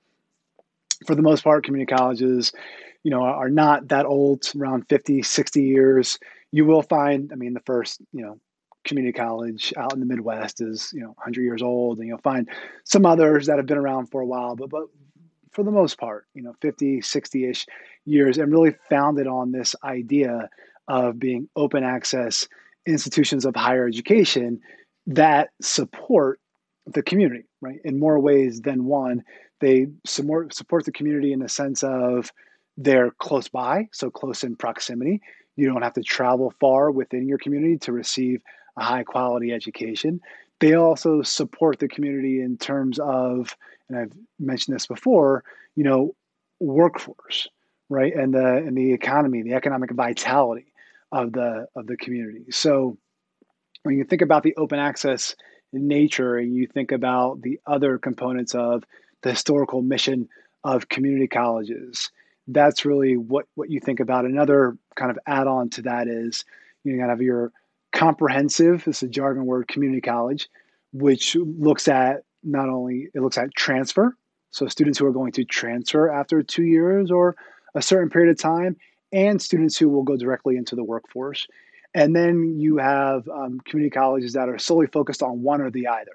For 1.06 1.14
the 1.14 1.22
most 1.22 1.44
part, 1.44 1.64
community 1.64 1.94
colleges, 1.94 2.52
you 3.04 3.10
know, 3.10 3.22
are 3.22 3.48
not 3.48 3.88
that 3.88 4.04
old, 4.04 4.50
around 4.58 4.88
50, 4.88 5.22
60 5.22 5.62
years. 5.62 6.18
You 6.50 6.66
will 6.66 6.82
find, 6.82 7.32
I 7.32 7.36
mean, 7.36 7.54
the 7.54 7.60
first, 7.60 8.00
you 8.12 8.22
know, 8.22 8.40
community 8.84 9.12
college 9.12 9.72
out 9.76 9.94
in 9.94 10.00
the 10.00 10.06
Midwest 10.06 10.60
is, 10.60 10.90
you 10.92 11.00
know, 11.00 11.08
100 11.08 11.42
years 11.42 11.62
old, 11.62 11.98
and 11.98 12.08
you'll 12.08 12.18
find 12.18 12.48
some 12.84 13.06
others 13.06 13.46
that 13.46 13.58
have 13.58 13.66
been 13.66 13.78
around 13.78 14.06
for 14.06 14.20
a 14.20 14.26
while, 14.26 14.56
but, 14.56 14.70
but 14.70 14.84
for 15.52 15.62
the 15.62 15.70
most 15.70 15.98
part, 15.98 16.26
you 16.34 16.42
know, 16.42 16.54
50, 16.60 17.00
60 17.00 17.48
ish 17.48 17.66
years, 18.04 18.38
and 18.38 18.50
really 18.52 18.74
founded 18.88 19.26
on 19.26 19.52
this 19.52 19.74
idea 19.84 20.48
of 20.88 21.18
being 21.18 21.48
open 21.54 21.84
access 21.84 22.48
institutions 22.86 23.44
of 23.44 23.54
higher 23.54 23.86
education 23.86 24.60
that 25.06 25.50
support 25.60 26.40
the 26.86 27.02
community, 27.02 27.44
right? 27.60 27.80
In 27.84 27.98
more 27.98 28.18
ways 28.18 28.60
than 28.60 28.84
one. 28.84 29.22
They 29.60 29.88
support, 30.06 30.54
the 30.84 30.92
community 30.92 31.32
in 31.32 31.40
the 31.40 31.48
sense 31.48 31.82
of 31.82 32.32
they're 32.76 33.10
close 33.18 33.48
by, 33.48 33.88
so 33.92 34.10
close 34.10 34.44
in 34.44 34.56
proximity. 34.56 35.20
You 35.56 35.66
don't 35.66 35.82
have 35.82 35.94
to 35.94 36.02
travel 36.02 36.54
far 36.60 36.90
within 36.90 37.26
your 37.26 37.38
community 37.38 37.76
to 37.78 37.92
receive 37.92 38.42
a 38.76 38.84
high 38.84 39.02
quality 39.02 39.52
education. 39.52 40.20
They 40.60 40.74
also 40.74 41.22
support 41.22 41.80
the 41.80 41.88
community 41.88 42.40
in 42.40 42.56
terms 42.56 42.98
of, 43.00 43.54
and 43.88 43.98
I've 43.98 44.12
mentioned 44.38 44.76
this 44.76 44.86
before, 44.86 45.42
you 45.74 45.84
know, 45.84 46.14
workforce, 46.60 47.48
right? 47.88 48.14
And 48.14 48.34
the 48.34 48.56
and 48.58 48.76
the 48.76 48.92
economy, 48.92 49.42
the 49.42 49.54
economic 49.54 49.90
vitality 49.92 50.72
of 51.12 51.32
the 51.32 51.66
of 51.74 51.86
the 51.86 51.96
community. 51.96 52.50
So 52.50 52.98
when 53.82 53.96
you 53.96 54.04
think 54.04 54.22
about 54.22 54.42
the 54.42 54.54
open 54.56 54.78
access 54.78 55.34
nature 55.72 56.36
and 56.36 56.54
you 56.54 56.66
think 56.66 56.92
about 56.92 57.42
the 57.42 57.60
other 57.66 57.98
components 57.98 58.54
of 58.54 58.84
the 59.22 59.30
historical 59.30 59.82
mission 59.82 60.28
of 60.64 60.88
community 60.88 61.28
colleges, 61.28 62.10
that's 62.46 62.84
really 62.84 63.16
what 63.16 63.46
what 63.54 63.70
you 63.70 63.80
think 63.80 64.00
about. 64.00 64.24
Another 64.24 64.76
kind 64.96 65.10
of 65.10 65.18
add-on 65.26 65.70
to 65.70 65.82
that 65.82 66.08
is 66.08 66.44
you 66.84 66.96
know, 66.96 67.08
have 67.08 67.22
your 67.22 67.52
comprehensive, 67.92 68.86
it's 68.86 69.02
a 69.02 69.08
jargon 69.08 69.46
word, 69.46 69.68
community 69.68 70.00
college, 70.00 70.48
which 70.92 71.36
looks 71.36 71.88
at 71.88 72.22
not 72.42 72.68
only 72.68 73.08
it 73.14 73.20
looks 73.20 73.38
at 73.38 73.54
transfer, 73.54 74.14
so 74.50 74.66
students 74.66 74.98
who 74.98 75.06
are 75.06 75.12
going 75.12 75.32
to 75.32 75.44
transfer 75.44 76.10
after 76.10 76.42
two 76.42 76.62
years 76.62 77.10
or 77.10 77.36
a 77.74 77.82
certain 77.82 78.08
period 78.08 78.30
of 78.30 78.38
time, 78.38 78.76
and 79.12 79.40
students 79.40 79.76
who 79.76 79.88
will 79.88 80.02
go 80.02 80.16
directly 80.16 80.56
into 80.56 80.76
the 80.76 80.84
workforce. 80.84 81.46
And 81.94 82.14
then 82.14 82.58
you 82.58 82.78
have 82.78 83.28
um, 83.28 83.60
community 83.60 83.90
colleges 83.90 84.34
that 84.34 84.48
are 84.48 84.58
solely 84.58 84.86
focused 84.86 85.22
on 85.22 85.42
one 85.42 85.60
or 85.60 85.70
the 85.70 85.88
either. 85.88 86.12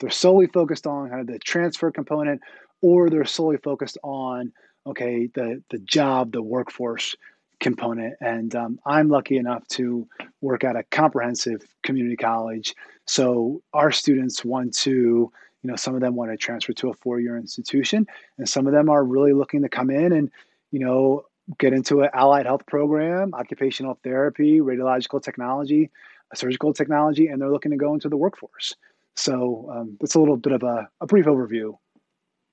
They're 0.00 0.10
solely 0.10 0.48
focused 0.48 0.86
on 0.86 1.08
kind 1.08 1.20
of 1.20 1.26
the 1.28 1.38
transfer 1.38 1.90
component, 1.90 2.40
or 2.82 3.08
they're 3.08 3.24
solely 3.24 3.56
focused 3.58 3.96
on 4.02 4.52
okay 4.86 5.28
the 5.34 5.62
the 5.70 5.78
job, 5.78 6.32
the 6.32 6.42
workforce 6.42 7.14
component. 7.60 8.14
And 8.20 8.54
um, 8.54 8.78
I'm 8.84 9.08
lucky 9.08 9.36
enough 9.38 9.66
to 9.68 10.06
work 10.40 10.64
at 10.64 10.76
a 10.76 10.82
comprehensive 10.90 11.62
community 11.82 12.16
college. 12.16 12.74
So 13.06 13.62
our 13.72 13.92
students 13.92 14.44
want 14.44 14.74
to, 14.78 14.90
you 14.90 15.70
know, 15.70 15.76
some 15.76 15.94
of 15.94 16.00
them 16.00 16.16
want 16.16 16.30
to 16.32 16.36
transfer 16.36 16.72
to 16.74 16.90
a 16.90 16.94
four 16.94 17.20
year 17.20 17.36
institution, 17.38 18.06
and 18.36 18.48
some 18.48 18.66
of 18.66 18.72
them 18.72 18.90
are 18.90 19.04
really 19.04 19.32
looking 19.32 19.62
to 19.62 19.68
come 19.68 19.90
in 19.90 20.12
and, 20.12 20.30
you 20.72 20.80
know, 20.80 21.24
get 21.58 21.72
into 21.72 22.02
an 22.02 22.10
allied 22.12 22.46
health 22.46 22.66
program, 22.66 23.34
occupational 23.34 23.98
therapy, 24.02 24.60
radiological 24.60 25.22
technology, 25.22 25.90
surgical 26.34 26.72
technology, 26.72 27.28
and 27.28 27.40
they're 27.40 27.50
looking 27.50 27.70
to 27.70 27.76
go 27.76 27.94
into 27.94 28.08
the 28.08 28.16
workforce. 28.16 28.74
So 29.16 29.70
um, 29.72 29.96
that's 30.00 30.14
a 30.14 30.20
little 30.20 30.36
bit 30.36 30.52
of 30.52 30.62
a, 30.62 30.88
a 31.00 31.06
brief 31.06 31.26
overview. 31.26 31.76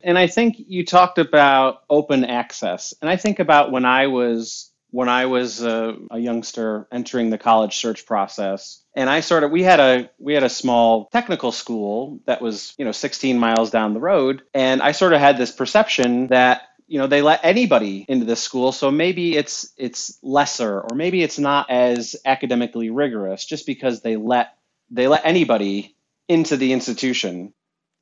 And 0.03 0.17
I 0.17 0.27
think 0.27 0.55
you 0.57 0.86
talked 0.86 1.17
about 1.17 1.83
open 1.89 2.25
access. 2.25 2.93
And 3.01 3.10
I 3.10 3.17
think 3.17 3.39
about 3.39 3.71
when 3.71 3.86
I 3.86 4.07
was 4.07 4.71
when 4.91 5.07
I 5.07 5.25
was 5.25 5.62
a, 5.63 5.95
a, 6.12 6.19
youngster 6.19 6.86
entering 6.91 7.29
the 7.29 7.38
college 7.38 7.77
search 7.77 8.05
process. 8.05 8.83
And 8.93 9.10
I 9.10 9.21
sort 9.21 9.45
of 9.45 9.51
we 9.51 9.63
had 9.63 9.79
a 9.79 10.10
we 10.19 10.33
had 10.33 10.43
a 10.43 10.50
small 10.50 11.07
technical 11.13 11.53
school 11.53 12.19
that 12.25 12.41
was, 12.41 12.74
you 12.77 12.83
know, 12.83 12.91
16 12.91 13.39
miles 13.39 13.71
down 13.71 13.93
the 13.93 14.01
road. 14.01 14.43
And 14.53 14.81
I 14.81 14.91
sort 14.91 15.13
of 15.13 15.21
had 15.21 15.38
this 15.38 15.51
perception 15.51 16.27
that 16.27 16.63
you 16.91 16.98
know 16.98 17.07
they 17.07 17.21
let 17.21 17.39
anybody 17.43 18.05
into 18.10 18.25
this 18.25 18.43
school 18.43 18.74
so 18.74 18.91
maybe 18.91 19.38
it's 19.38 19.71
it's 19.77 20.19
lesser 20.21 20.81
or 20.81 20.93
maybe 20.93 21.24
it's 21.24 21.39
not 21.39 21.69
as 21.69 22.17
academically 22.25 22.89
rigorous 22.89 23.45
just 23.45 23.65
because 23.65 24.01
they 24.01 24.17
let 24.17 24.57
they 24.89 25.07
let 25.07 25.25
anybody 25.25 25.95
into 26.27 26.57
the 26.57 26.74
institution. 26.74 27.53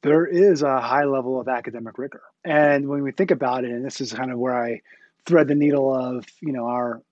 There 0.02 0.26
is 0.26 0.64
a 0.64 0.82
high 0.82 1.04
level 1.04 1.40
of 1.40 1.48
academic 1.48 2.00
rigor. 2.00 2.24
And 2.44 2.88
when 2.90 3.04
we 3.04 3.12
think 3.12 3.30
about 3.30 3.64
it 3.64 3.70
and 3.70 3.86
this 3.86 4.02
is 4.02 4.12
kind 4.12 4.32
of 4.32 4.40
where 4.40 4.60
i 4.60 4.82
thread 5.28 5.48
the 5.48 5.56
needle 5.56 5.94
of 5.94 6.26
you 6.42 6.52
know 6.52 6.66
our 6.66 7.04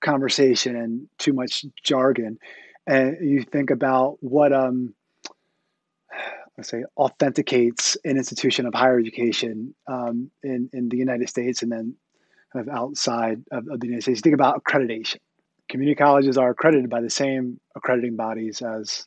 conversation 0.00 0.76
and 0.76 1.08
too 1.18 1.32
much 1.32 1.66
jargon 1.82 2.38
and 2.86 3.16
you 3.28 3.42
think 3.42 3.70
about 3.70 4.18
what 4.20 4.52
um 4.52 4.94
let's 6.56 6.68
say 6.68 6.84
authenticates 6.96 7.96
an 8.04 8.16
institution 8.16 8.66
of 8.66 8.74
higher 8.74 8.98
education 8.98 9.74
um, 9.86 10.30
in 10.42 10.70
in 10.72 10.88
the 10.88 10.96
United 10.96 11.28
States 11.28 11.62
and 11.62 11.72
then 11.72 11.94
kind 12.52 12.68
of 12.68 12.74
outside 12.74 13.42
of, 13.50 13.68
of 13.68 13.80
the 13.80 13.86
United 13.86 14.02
States. 14.02 14.20
Think 14.20 14.34
about 14.34 14.62
accreditation. 14.62 15.18
Community 15.68 15.96
colleges 15.96 16.38
are 16.38 16.50
accredited 16.50 16.90
by 16.90 17.00
the 17.00 17.10
same 17.10 17.58
accrediting 17.74 18.16
bodies 18.16 18.62
as 18.62 19.06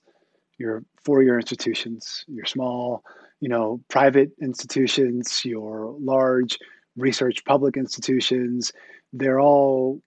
your 0.57 0.83
four-year 1.05 1.37
institutions, 1.37 2.25
your 2.27 2.45
small, 2.45 3.03
you 3.39 3.47
know, 3.47 3.79
private 3.89 4.31
institutions, 4.41 5.45
your 5.45 5.95
large 5.99 6.57
research 6.97 7.45
public 7.45 7.77
institutions. 7.77 8.73
They're 9.13 9.39
all 9.39 10.01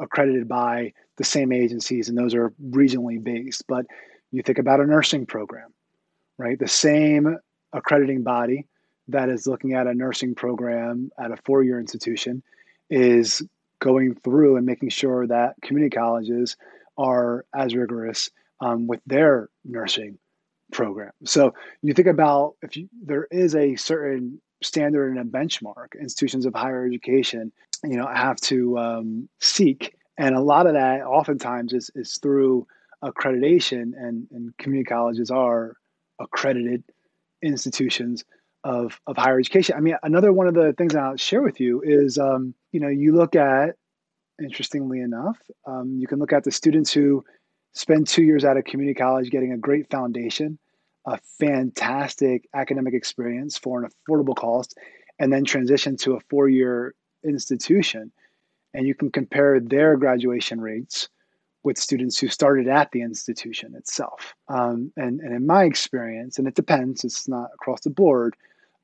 accredited 0.00 0.48
by 0.48 0.92
the 1.16 1.24
same 1.24 1.52
agencies, 1.52 2.08
and 2.08 2.18
those 2.18 2.34
are 2.34 2.52
regionally 2.70 3.22
based. 3.22 3.64
But 3.68 3.86
you 4.32 4.42
think 4.42 4.58
about 4.58 4.80
a 4.80 4.86
nursing 4.86 5.24
program 5.24 5.72
right? 6.38 6.58
The 6.58 6.68
same 6.68 7.38
accrediting 7.72 8.22
body 8.22 8.66
that 9.08 9.28
is 9.28 9.46
looking 9.46 9.74
at 9.74 9.86
a 9.86 9.94
nursing 9.94 10.34
program 10.34 11.10
at 11.18 11.30
a 11.30 11.36
four 11.44 11.62
year 11.62 11.78
institution 11.78 12.42
is 12.90 13.42
going 13.80 14.14
through 14.14 14.56
and 14.56 14.66
making 14.66 14.88
sure 14.88 15.26
that 15.26 15.54
community 15.62 15.94
colleges 15.94 16.56
are 16.98 17.44
as 17.54 17.74
rigorous 17.74 18.30
um, 18.60 18.86
with 18.86 19.00
their 19.06 19.48
nursing 19.64 20.18
program. 20.72 21.12
So 21.24 21.54
you 21.82 21.92
think 21.92 22.08
about 22.08 22.54
if 22.62 22.76
you, 22.76 22.88
there 23.04 23.28
is 23.30 23.54
a 23.54 23.76
certain 23.76 24.40
standard 24.62 25.16
and 25.16 25.20
a 25.20 25.24
benchmark, 25.24 26.00
institutions 26.00 26.46
of 26.46 26.54
higher 26.54 26.86
education, 26.86 27.52
you 27.84 27.96
know, 27.96 28.06
have 28.06 28.36
to 28.40 28.78
um, 28.78 29.28
seek, 29.38 29.94
and 30.18 30.34
a 30.34 30.40
lot 30.40 30.66
of 30.66 30.72
that 30.72 31.02
oftentimes 31.02 31.72
is 31.74 31.90
is 31.94 32.16
through 32.16 32.66
accreditation, 33.04 33.92
and 33.96 34.26
and 34.30 34.56
community 34.56 34.88
colleges 34.88 35.30
are 35.30 35.76
accredited 36.20 36.84
institutions 37.42 38.24
of, 38.64 39.00
of 39.06 39.16
higher 39.16 39.38
education. 39.38 39.76
I 39.76 39.80
mean, 39.80 39.96
another 40.02 40.32
one 40.32 40.48
of 40.48 40.54
the 40.54 40.72
things 40.72 40.94
I'll 40.94 41.16
share 41.16 41.42
with 41.42 41.60
you 41.60 41.82
is, 41.84 42.18
um, 42.18 42.54
you 42.72 42.80
know, 42.80 42.88
you 42.88 43.14
look 43.14 43.36
at, 43.36 43.76
interestingly 44.42 45.00
enough, 45.00 45.38
um, 45.66 45.96
you 45.98 46.06
can 46.06 46.18
look 46.18 46.32
at 46.32 46.44
the 46.44 46.50
students 46.50 46.92
who 46.92 47.24
spend 47.74 48.06
two 48.06 48.22
years 48.22 48.44
at 48.44 48.56
a 48.56 48.62
community 48.62 48.98
college 48.98 49.30
getting 49.30 49.52
a 49.52 49.58
great 49.58 49.90
foundation 49.90 50.58
a 51.06 51.18
fantastic 51.38 52.48
academic 52.54 52.92
experience 52.92 53.56
for 53.56 53.82
an 53.82 53.90
affordable 53.90 54.34
cost 54.34 54.76
and 55.18 55.32
then 55.32 55.44
transition 55.44 55.96
to 55.96 56.14
a 56.14 56.20
four 56.28 56.48
year 56.48 56.94
institution. 57.24 58.12
And 58.74 58.86
you 58.86 58.94
can 58.94 59.10
compare 59.10 59.60
their 59.60 59.96
graduation 59.96 60.60
rates 60.60 61.08
with 61.66 61.76
students 61.76 62.16
who 62.16 62.28
started 62.28 62.68
at 62.68 62.92
the 62.92 63.02
institution 63.02 63.74
itself. 63.74 64.36
Um, 64.48 64.92
and, 64.96 65.18
and 65.18 65.34
in 65.34 65.46
my 65.48 65.64
experience, 65.64 66.38
and 66.38 66.46
it 66.46 66.54
depends, 66.54 67.02
it's 67.02 67.26
not 67.26 67.50
across 67.54 67.80
the 67.80 67.90
board, 67.90 68.36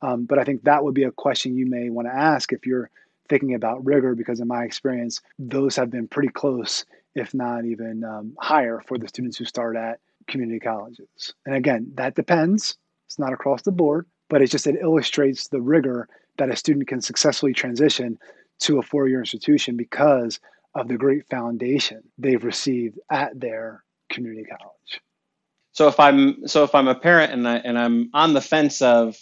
um, 0.02 0.24
but 0.24 0.40
I 0.40 0.44
think 0.44 0.64
that 0.64 0.82
would 0.82 0.92
be 0.92 1.04
a 1.04 1.12
question 1.12 1.56
you 1.56 1.64
may 1.64 1.90
want 1.90 2.08
to 2.08 2.14
ask 2.14 2.52
if 2.52 2.66
you're 2.66 2.90
thinking 3.28 3.54
about 3.54 3.84
rigor, 3.84 4.16
because 4.16 4.40
in 4.40 4.48
my 4.48 4.64
experience, 4.64 5.20
those 5.38 5.76
have 5.76 5.90
been 5.92 6.08
pretty 6.08 6.28
close, 6.28 6.84
if 7.14 7.32
not 7.32 7.64
even 7.64 8.02
um, 8.02 8.34
higher, 8.40 8.82
for 8.84 8.98
the 8.98 9.06
students 9.06 9.36
who 9.36 9.44
start 9.44 9.76
at 9.76 10.00
community 10.26 10.58
colleges. 10.58 11.34
And 11.46 11.54
again, 11.54 11.92
that 11.94 12.16
depends. 12.16 12.76
It's 13.06 13.18
not 13.18 13.32
across 13.32 13.62
the 13.62 13.70
board, 13.70 14.06
but 14.28 14.42
it's 14.42 14.50
just 14.50 14.66
it 14.66 14.82
illustrates 14.82 15.46
the 15.46 15.60
rigor 15.60 16.08
that 16.38 16.50
a 16.50 16.56
student 16.56 16.88
can 16.88 17.00
successfully 17.00 17.52
transition 17.52 18.18
to 18.58 18.80
a 18.80 18.82
four-year 18.82 19.20
institution 19.20 19.76
because 19.76 20.40
of 20.74 20.88
the 20.88 20.96
great 20.96 21.28
foundation 21.28 22.02
they've 22.18 22.42
received 22.42 22.98
at 23.10 23.38
their 23.38 23.84
community 24.10 24.44
college. 24.44 25.00
So 25.72 25.88
if 25.88 25.98
I'm 25.98 26.46
so 26.48 26.64
if 26.64 26.74
I'm 26.74 26.88
a 26.88 26.94
parent 26.94 27.32
and 27.32 27.48
I 27.48 27.56
and 27.56 27.78
I'm 27.78 28.10
on 28.12 28.34
the 28.34 28.40
fence 28.40 28.82
of 28.82 29.16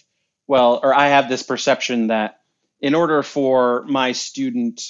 well, 0.46 0.80
or 0.82 0.92
I 0.94 1.08
have 1.08 1.28
this 1.28 1.42
perception 1.42 2.08
that 2.08 2.40
in 2.80 2.94
order 2.94 3.22
for 3.22 3.84
my 3.84 4.12
student 4.12 4.82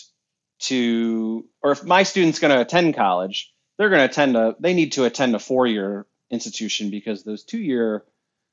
to 0.60 1.46
or 1.62 1.72
if 1.72 1.84
my 1.84 2.02
student's 2.02 2.38
going 2.38 2.54
to 2.54 2.60
attend 2.60 2.94
college, 2.94 3.52
they're 3.76 3.90
going 3.90 4.00
to 4.00 4.10
attend 4.10 4.36
a 4.36 4.56
they 4.58 4.74
need 4.74 4.92
to 4.92 5.04
attend 5.04 5.34
a 5.34 5.38
four 5.38 5.66
year 5.66 6.06
institution 6.30 6.90
because 6.90 7.24
those 7.24 7.44
two 7.44 7.58
year 7.58 8.04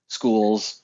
schools 0.07 0.81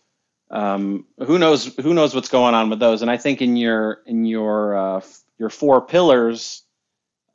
um, 0.51 1.05
who 1.25 1.39
knows 1.39 1.73
who 1.77 1.93
knows 1.93 2.13
what's 2.13 2.29
going 2.29 2.53
on 2.53 2.69
with 2.69 2.79
those 2.79 3.01
and 3.01 3.09
i 3.09 3.17
think 3.17 3.41
in 3.41 3.55
your 3.55 4.01
in 4.05 4.25
your 4.25 4.75
uh, 4.77 5.01
your 5.39 5.49
four 5.49 5.81
pillars 5.81 6.63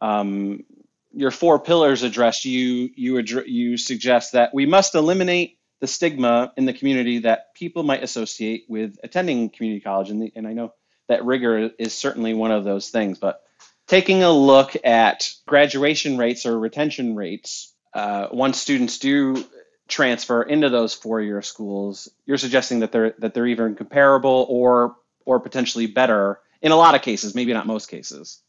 um, 0.00 0.64
your 1.12 1.30
four 1.30 1.58
pillars 1.58 2.02
address 2.02 2.44
you 2.44 2.90
you 2.94 3.18
address, 3.18 3.46
you 3.46 3.76
suggest 3.76 4.32
that 4.32 4.52
we 4.54 4.66
must 4.66 4.94
eliminate 4.94 5.58
the 5.80 5.86
stigma 5.86 6.52
in 6.56 6.64
the 6.64 6.72
community 6.72 7.20
that 7.20 7.54
people 7.54 7.82
might 7.82 8.02
associate 8.02 8.64
with 8.68 8.98
attending 9.02 9.48
community 9.48 9.80
college 9.80 10.10
and, 10.10 10.22
the, 10.22 10.32
and 10.36 10.46
i 10.46 10.52
know 10.52 10.72
that 11.08 11.24
rigor 11.24 11.70
is 11.78 11.94
certainly 11.94 12.34
one 12.34 12.50
of 12.50 12.64
those 12.64 12.90
things 12.90 13.18
but 13.18 13.40
taking 13.86 14.22
a 14.22 14.30
look 14.30 14.76
at 14.84 15.32
graduation 15.46 16.18
rates 16.18 16.44
or 16.46 16.58
retention 16.58 17.16
rates 17.16 17.72
uh, 17.94 18.28
once 18.30 18.58
students 18.58 18.98
do 18.98 19.44
transfer 19.88 20.42
into 20.42 20.68
those 20.68 20.94
four-year 20.94 21.42
schools, 21.42 22.08
you're 22.26 22.36
suggesting 22.36 22.80
that 22.80 22.92
they're 22.92 23.14
that 23.18 23.34
they're 23.34 23.46
even 23.46 23.74
comparable 23.74 24.46
or 24.48 24.96
or 25.24 25.40
potentially 25.40 25.86
better 25.86 26.38
in 26.62 26.72
a 26.72 26.76
lot 26.76 26.94
of 26.94 27.02
cases, 27.02 27.34
maybe 27.34 27.52
not 27.52 27.66
most 27.66 27.86
cases. 27.86 28.42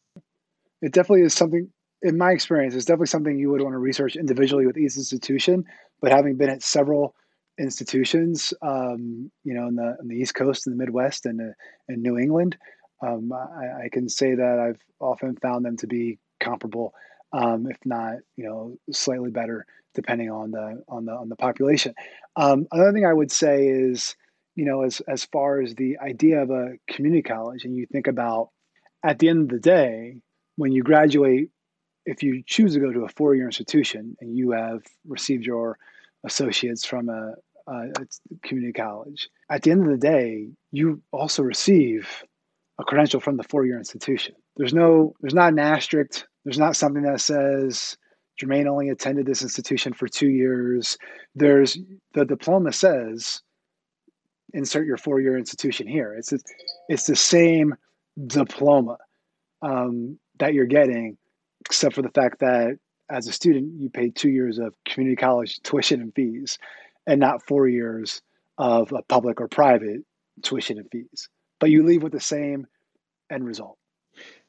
It 0.81 0.93
definitely 0.93 1.25
is 1.25 1.33
something. 1.33 1.69
In 2.01 2.17
my 2.17 2.31
experience, 2.31 2.75
it's 2.75 2.85
definitely 2.85 3.07
something 3.07 3.37
you 3.37 3.49
would 3.49 3.61
want 3.61 3.73
to 3.73 3.79
research 3.79 4.15
individually 4.15 4.65
with 4.65 4.77
each 4.77 4.95
institution. 4.95 5.65
But 6.01 6.11
having 6.11 6.37
been 6.37 6.49
at 6.49 6.63
several 6.63 7.13
institutions, 7.59 8.53
um, 8.61 9.29
you 9.43 9.53
know, 9.53 9.67
in 9.67 9.75
the, 9.75 9.97
in 10.01 10.07
the 10.07 10.15
East 10.15 10.33
Coast, 10.33 10.65
in 10.65 10.71
the 10.71 10.77
Midwest, 10.77 11.25
and 11.25 11.41
uh, 11.41 11.53
in 11.89 12.01
New 12.01 12.17
England, 12.17 12.57
um, 13.05 13.31
I, 13.33 13.85
I, 13.85 13.89
can 13.91 14.09
say 14.09 14.35
that 14.35 14.59
I've 14.59 14.81
often 14.99 15.35
found 15.37 15.65
them 15.65 15.77
to 15.77 15.87
be 15.87 16.19
comparable, 16.39 16.93
um, 17.33 17.67
if 17.69 17.77
not, 17.85 18.15
you 18.35 18.45
know, 18.45 18.77
slightly 18.91 19.29
better, 19.29 19.65
depending 19.93 20.29
on 20.29 20.51
the 20.51 20.83
on 20.87 21.05
the 21.05 21.11
on 21.11 21.29
the 21.29 21.35
population. 21.35 21.93
Um, 22.35 22.67
another 22.71 22.93
thing 22.93 23.05
I 23.05 23.13
would 23.13 23.31
say 23.31 23.67
is, 23.67 24.15
you 24.55 24.65
know, 24.65 24.83
as 24.83 25.01
as 25.01 25.25
far 25.25 25.61
as 25.61 25.75
the 25.75 25.97
idea 25.99 26.41
of 26.41 26.49
a 26.49 26.73
community 26.89 27.23
college, 27.23 27.63
and 27.65 27.75
you 27.75 27.85
think 27.91 28.07
about, 28.07 28.49
at 29.03 29.19
the 29.19 29.29
end 29.29 29.43
of 29.43 29.49
the 29.49 29.59
day, 29.59 30.21
when 30.59 30.73
you 30.73 30.83
graduate, 30.83 31.49
if 32.05 32.21
you 32.21 32.43
choose 32.45 32.73
to 32.73 32.81
go 32.81 32.91
to 32.91 33.05
a 33.05 33.09
four 33.09 33.33
year 33.33 33.45
institution 33.45 34.17
and 34.19 34.35
you 34.35 34.51
have 34.51 34.81
received 35.07 35.45
your 35.45 35.77
associates 36.25 36.83
from 36.85 37.07
a, 37.07 37.33
a 37.67 37.87
community 38.43 38.73
college, 38.73 39.29
at 39.49 39.61
the 39.63 39.71
end 39.71 39.83
of 39.83 39.89
the 39.89 39.97
day, 39.97 40.49
you 40.71 41.01
also 41.13 41.43
receive 41.43 42.09
a 42.77 42.83
credential 42.83 43.21
from 43.21 43.37
the 43.37 43.43
four-year 43.43 43.77
institution. 43.77 44.35
There's 44.57 44.73
no, 44.73 45.13
there's 45.21 45.33
not 45.33 45.53
an 45.53 45.59
asterisk. 45.59 46.25
There's 46.43 46.59
not 46.59 46.75
something 46.75 47.03
that 47.03 47.21
says 47.21 47.97
Jermaine 48.41 48.67
only 48.67 48.89
attended 48.89 49.25
this 49.25 49.41
institution 49.41 49.93
for 49.93 50.09
two 50.09 50.29
years. 50.29 50.97
There's 51.35 51.77
the 52.13 52.25
diploma 52.25 52.73
says 52.73 53.41
insert 54.53 54.85
your 54.85 54.97
four-year 54.97 55.37
institution 55.37 55.87
here. 55.87 56.15
It's 56.17 56.33
it's 56.89 57.05
the 57.05 57.15
same 57.15 57.75
diploma 58.27 58.97
um, 59.61 60.19
that 60.39 60.53
you're 60.53 60.65
getting, 60.65 61.17
except 61.61 61.95
for 61.95 62.01
the 62.01 62.09
fact 62.09 62.39
that 62.39 62.77
as 63.09 63.27
a 63.27 63.31
student 63.31 63.79
you 63.79 63.89
pay 63.89 64.09
two 64.09 64.29
years 64.29 64.59
of 64.59 64.73
community 64.85 65.15
college 65.15 65.59
tuition 65.61 66.01
and 66.01 66.13
fees, 66.13 66.57
and 67.07 67.19
not 67.19 67.45
four 67.45 67.67
years 67.67 68.21
of 68.57 68.91
a 68.91 69.01
public 69.03 69.41
or 69.41 69.47
private 69.47 70.01
tuition 70.41 70.77
and 70.77 70.89
fees 70.91 71.29
but 71.59 71.69
you 71.69 71.83
leave 71.83 72.01
with 72.01 72.13
the 72.13 72.19
same 72.19 72.67
end 73.29 73.45
result. 73.45 73.77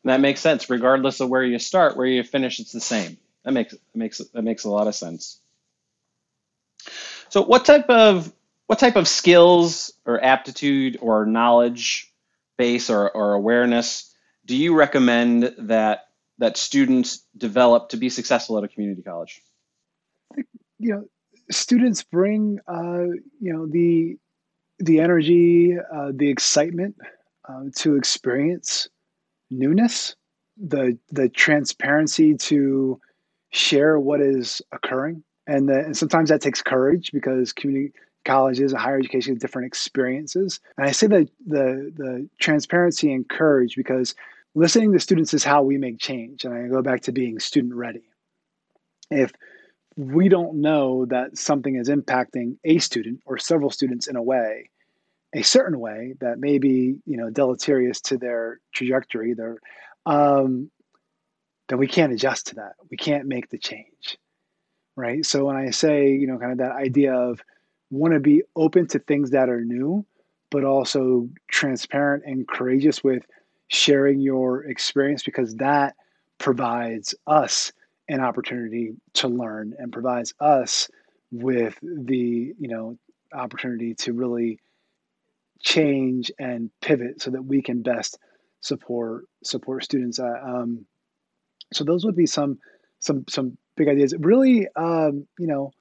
That 0.04 0.20
makes 0.20 0.40
sense, 0.40 0.70
regardless 0.70 1.20
of 1.20 1.28
where 1.28 1.44
you 1.44 1.58
start, 1.58 1.96
where 1.96 2.06
you 2.06 2.22
finish, 2.22 2.58
it's 2.58 2.72
the 2.72 2.80
same. 2.80 3.18
That 3.44 3.52
makes 3.52 3.72
that 3.72 3.80
makes 3.94 4.18
that 4.18 4.42
makes 4.42 4.64
a 4.64 4.70
lot 4.70 4.86
of 4.86 4.94
sense. 4.94 5.40
So, 7.28 7.42
what 7.42 7.64
type 7.64 7.90
of 7.90 8.32
what 8.66 8.78
type 8.78 8.96
of 8.96 9.06
skills 9.06 9.92
or 10.06 10.22
aptitude 10.22 10.98
or 11.02 11.26
knowledge 11.26 12.12
base 12.56 12.88
or, 12.88 13.10
or 13.10 13.34
awareness 13.34 14.09
do 14.46 14.56
you 14.56 14.74
recommend 14.74 15.54
that 15.58 16.06
that 16.38 16.56
students 16.56 17.24
develop 17.36 17.90
to 17.90 17.96
be 17.96 18.08
successful 18.08 18.56
at 18.58 18.64
a 18.64 18.68
community 18.68 19.02
college? 19.02 19.42
You 20.78 20.94
know, 20.94 21.04
students 21.50 22.02
bring 22.02 22.58
uh, 22.66 23.04
you 23.40 23.52
know 23.52 23.66
the 23.66 24.16
the 24.78 25.00
energy, 25.00 25.76
uh, 25.76 26.12
the 26.14 26.30
excitement 26.30 26.96
uh, 27.48 27.64
to 27.76 27.96
experience 27.96 28.88
newness, 29.50 30.16
the 30.56 30.98
the 31.10 31.28
transparency 31.28 32.34
to 32.36 33.00
share 33.52 33.98
what 33.98 34.20
is 34.20 34.62
occurring, 34.72 35.22
and, 35.46 35.68
the, 35.68 35.78
and 35.80 35.96
sometimes 35.96 36.30
that 36.30 36.40
takes 36.40 36.62
courage 36.62 37.10
because 37.12 37.52
community 37.52 37.92
colleges 38.24 38.72
and 38.72 38.80
higher 38.80 38.98
education 38.98 39.36
different 39.36 39.66
experiences. 39.66 40.60
And 40.76 40.86
I 40.86 40.92
say 40.92 41.06
that 41.08 41.28
the 41.46 41.92
the 41.96 42.28
transparency 42.40 43.12
and 43.12 43.28
courage 43.28 43.76
because 43.76 44.14
listening 44.54 44.92
to 44.92 45.00
students 45.00 45.34
is 45.34 45.44
how 45.44 45.62
we 45.62 45.78
make 45.78 45.98
change. 45.98 46.44
And 46.44 46.54
I 46.54 46.68
go 46.68 46.82
back 46.82 47.02
to 47.02 47.12
being 47.12 47.38
student 47.38 47.74
ready. 47.74 48.02
If 49.10 49.32
we 49.96 50.28
don't 50.28 50.60
know 50.60 51.06
that 51.06 51.36
something 51.36 51.76
is 51.76 51.88
impacting 51.88 52.56
a 52.64 52.78
student 52.78 53.20
or 53.26 53.38
several 53.38 53.70
students 53.70 54.06
in 54.06 54.16
a 54.16 54.22
way, 54.22 54.70
a 55.34 55.42
certain 55.42 55.78
way 55.78 56.14
that 56.20 56.38
may 56.38 56.58
be 56.58 56.96
you 57.06 57.16
know 57.16 57.30
deleterious 57.30 58.00
to 58.02 58.18
their 58.18 58.60
trajectory, 58.74 59.34
their 59.34 59.58
um, 60.06 60.70
then 61.68 61.78
we 61.78 61.86
can't 61.86 62.12
adjust 62.12 62.48
to 62.48 62.54
that. 62.56 62.72
We 62.90 62.96
can't 62.96 63.26
make 63.26 63.48
the 63.48 63.58
change, 63.58 64.18
right? 64.96 65.24
So 65.24 65.44
when 65.44 65.56
I 65.56 65.70
say 65.70 66.10
you 66.12 66.26
know 66.26 66.38
kind 66.38 66.52
of 66.52 66.58
that 66.58 66.72
idea 66.72 67.14
of 67.14 67.40
want 67.90 68.14
to 68.14 68.20
be 68.20 68.42
open 68.56 68.86
to 68.88 68.98
things 68.98 69.30
that 69.30 69.48
are 69.48 69.64
new, 69.64 70.04
but 70.50 70.64
also 70.64 71.28
transparent 71.48 72.24
and 72.26 72.46
courageous 72.46 73.02
with 73.02 73.24
sharing 73.68 74.20
your 74.20 74.64
experience 74.64 75.22
because 75.22 75.54
that 75.56 75.94
provides 76.38 77.14
us 77.26 77.72
an 78.08 78.20
opportunity 78.20 78.92
to 79.14 79.28
learn 79.28 79.74
and 79.78 79.92
provides 79.92 80.34
us 80.40 80.88
with 81.30 81.78
the 81.82 82.52
you 82.58 82.68
know 82.68 82.98
opportunity 83.32 83.94
to 83.94 84.12
really 84.12 84.58
change 85.62 86.32
and 86.38 86.70
pivot 86.80 87.20
so 87.22 87.30
that 87.30 87.42
we 87.42 87.62
can 87.62 87.82
best 87.82 88.18
support 88.60 89.26
support 89.44 89.84
students. 89.84 90.18
Uh, 90.18 90.40
um, 90.44 90.84
so 91.72 91.84
those 91.84 92.04
would 92.04 92.16
be 92.16 92.26
some 92.26 92.58
some 92.98 93.24
some 93.28 93.56
big 93.76 93.88
ideas. 93.88 94.14
Really 94.18 94.66
um, 94.74 95.26
you 95.38 95.46
know 95.46 95.72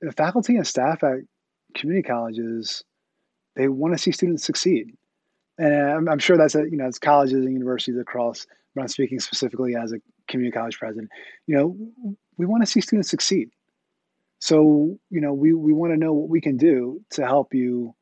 the 0.00 0.12
faculty 0.12 0.56
and 0.56 0.66
staff 0.66 1.02
at 1.02 1.18
community 1.74 2.06
colleges 2.06 2.84
they 3.54 3.68
want 3.68 3.94
to 3.94 3.98
see 3.98 4.12
students 4.12 4.44
succeed 4.44 4.96
and 5.58 5.74
I'm, 5.74 6.08
I'm 6.08 6.18
sure 6.18 6.36
that's 6.36 6.54
a 6.54 6.64
you 6.64 6.76
know 6.76 6.86
it's 6.86 6.98
colleges 6.98 7.44
and 7.44 7.52
universities 7.52 7.98
across 7.98 8.46
but 8.74 8.82
i'm 8.82 8.88
speaking 8.88 9.20
specifically 9.20 9.74
as 9.74 9.92
a 9.92 9.96
community 10.28 10.56
college 10.56 10.78
president, 10.78 11.10
you 11.46 11.56
know, 11.56 12.16
we 12.36 12.46
want 12.46 12.62
to 12.62 12.70
see 12.70 12.80
students 12.80 13.10
succeed. 13.10 13.50
So, 14.38 14.98
you 15.10 15.20
know, 15.20 15.32
we, 15.32 15.52
we 15.54 15.72
want 15.72 15.92
to 15.92 15.96
know 15.96 16.12
what 16.12 16.28
we 16.28 16.40
can 16.40 16.56
do 16.56 17.00
to 17.10 17.26
help 17.26 17.54
you 17.54 17.94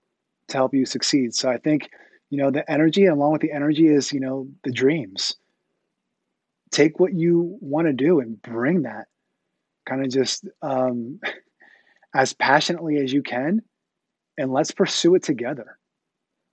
to 0.49 0.57
help 0.57 0.75
you 0.75 0.85
succeed. 0.85 1.35
So 1.35 1.49
I 1.49 1.57
think, 1.57 1.89
you 2.29 2.37
know, 2.37 2.51
the 2.51 2.71
energy 2.71 3.07
along 3.07 3.33
with 3.33 3.41
the 3.41 3.53
energy 3.53 3.87
is, 3.87 4.13
you 4.13 4.21
know, 4.21 4.47
the 4.63 4.73
dreams. 4.73 5.37
Take 6.71 7.01
what 7.01 7.15
you 7.15 7.57
want 7.61 7.87
to 7.87 7.95
do 7.95 8.21
and 8.21 8.41
bring 8.43 8.83
that 8.83 9.07
kind 9.87 10.05
of 10.05 10.11
just 10.11 10.47
um, 10.61 11.21
as 12.15 12.33
passionately 12.33 12.97
as 12.99 13.13
you 13.13 13.23
can 13.23 13.63
and 14.39 14.53
let's 14.53 14.71
pursue 14.71 15.15
it 15.15 15.23
together. 15.23 15.79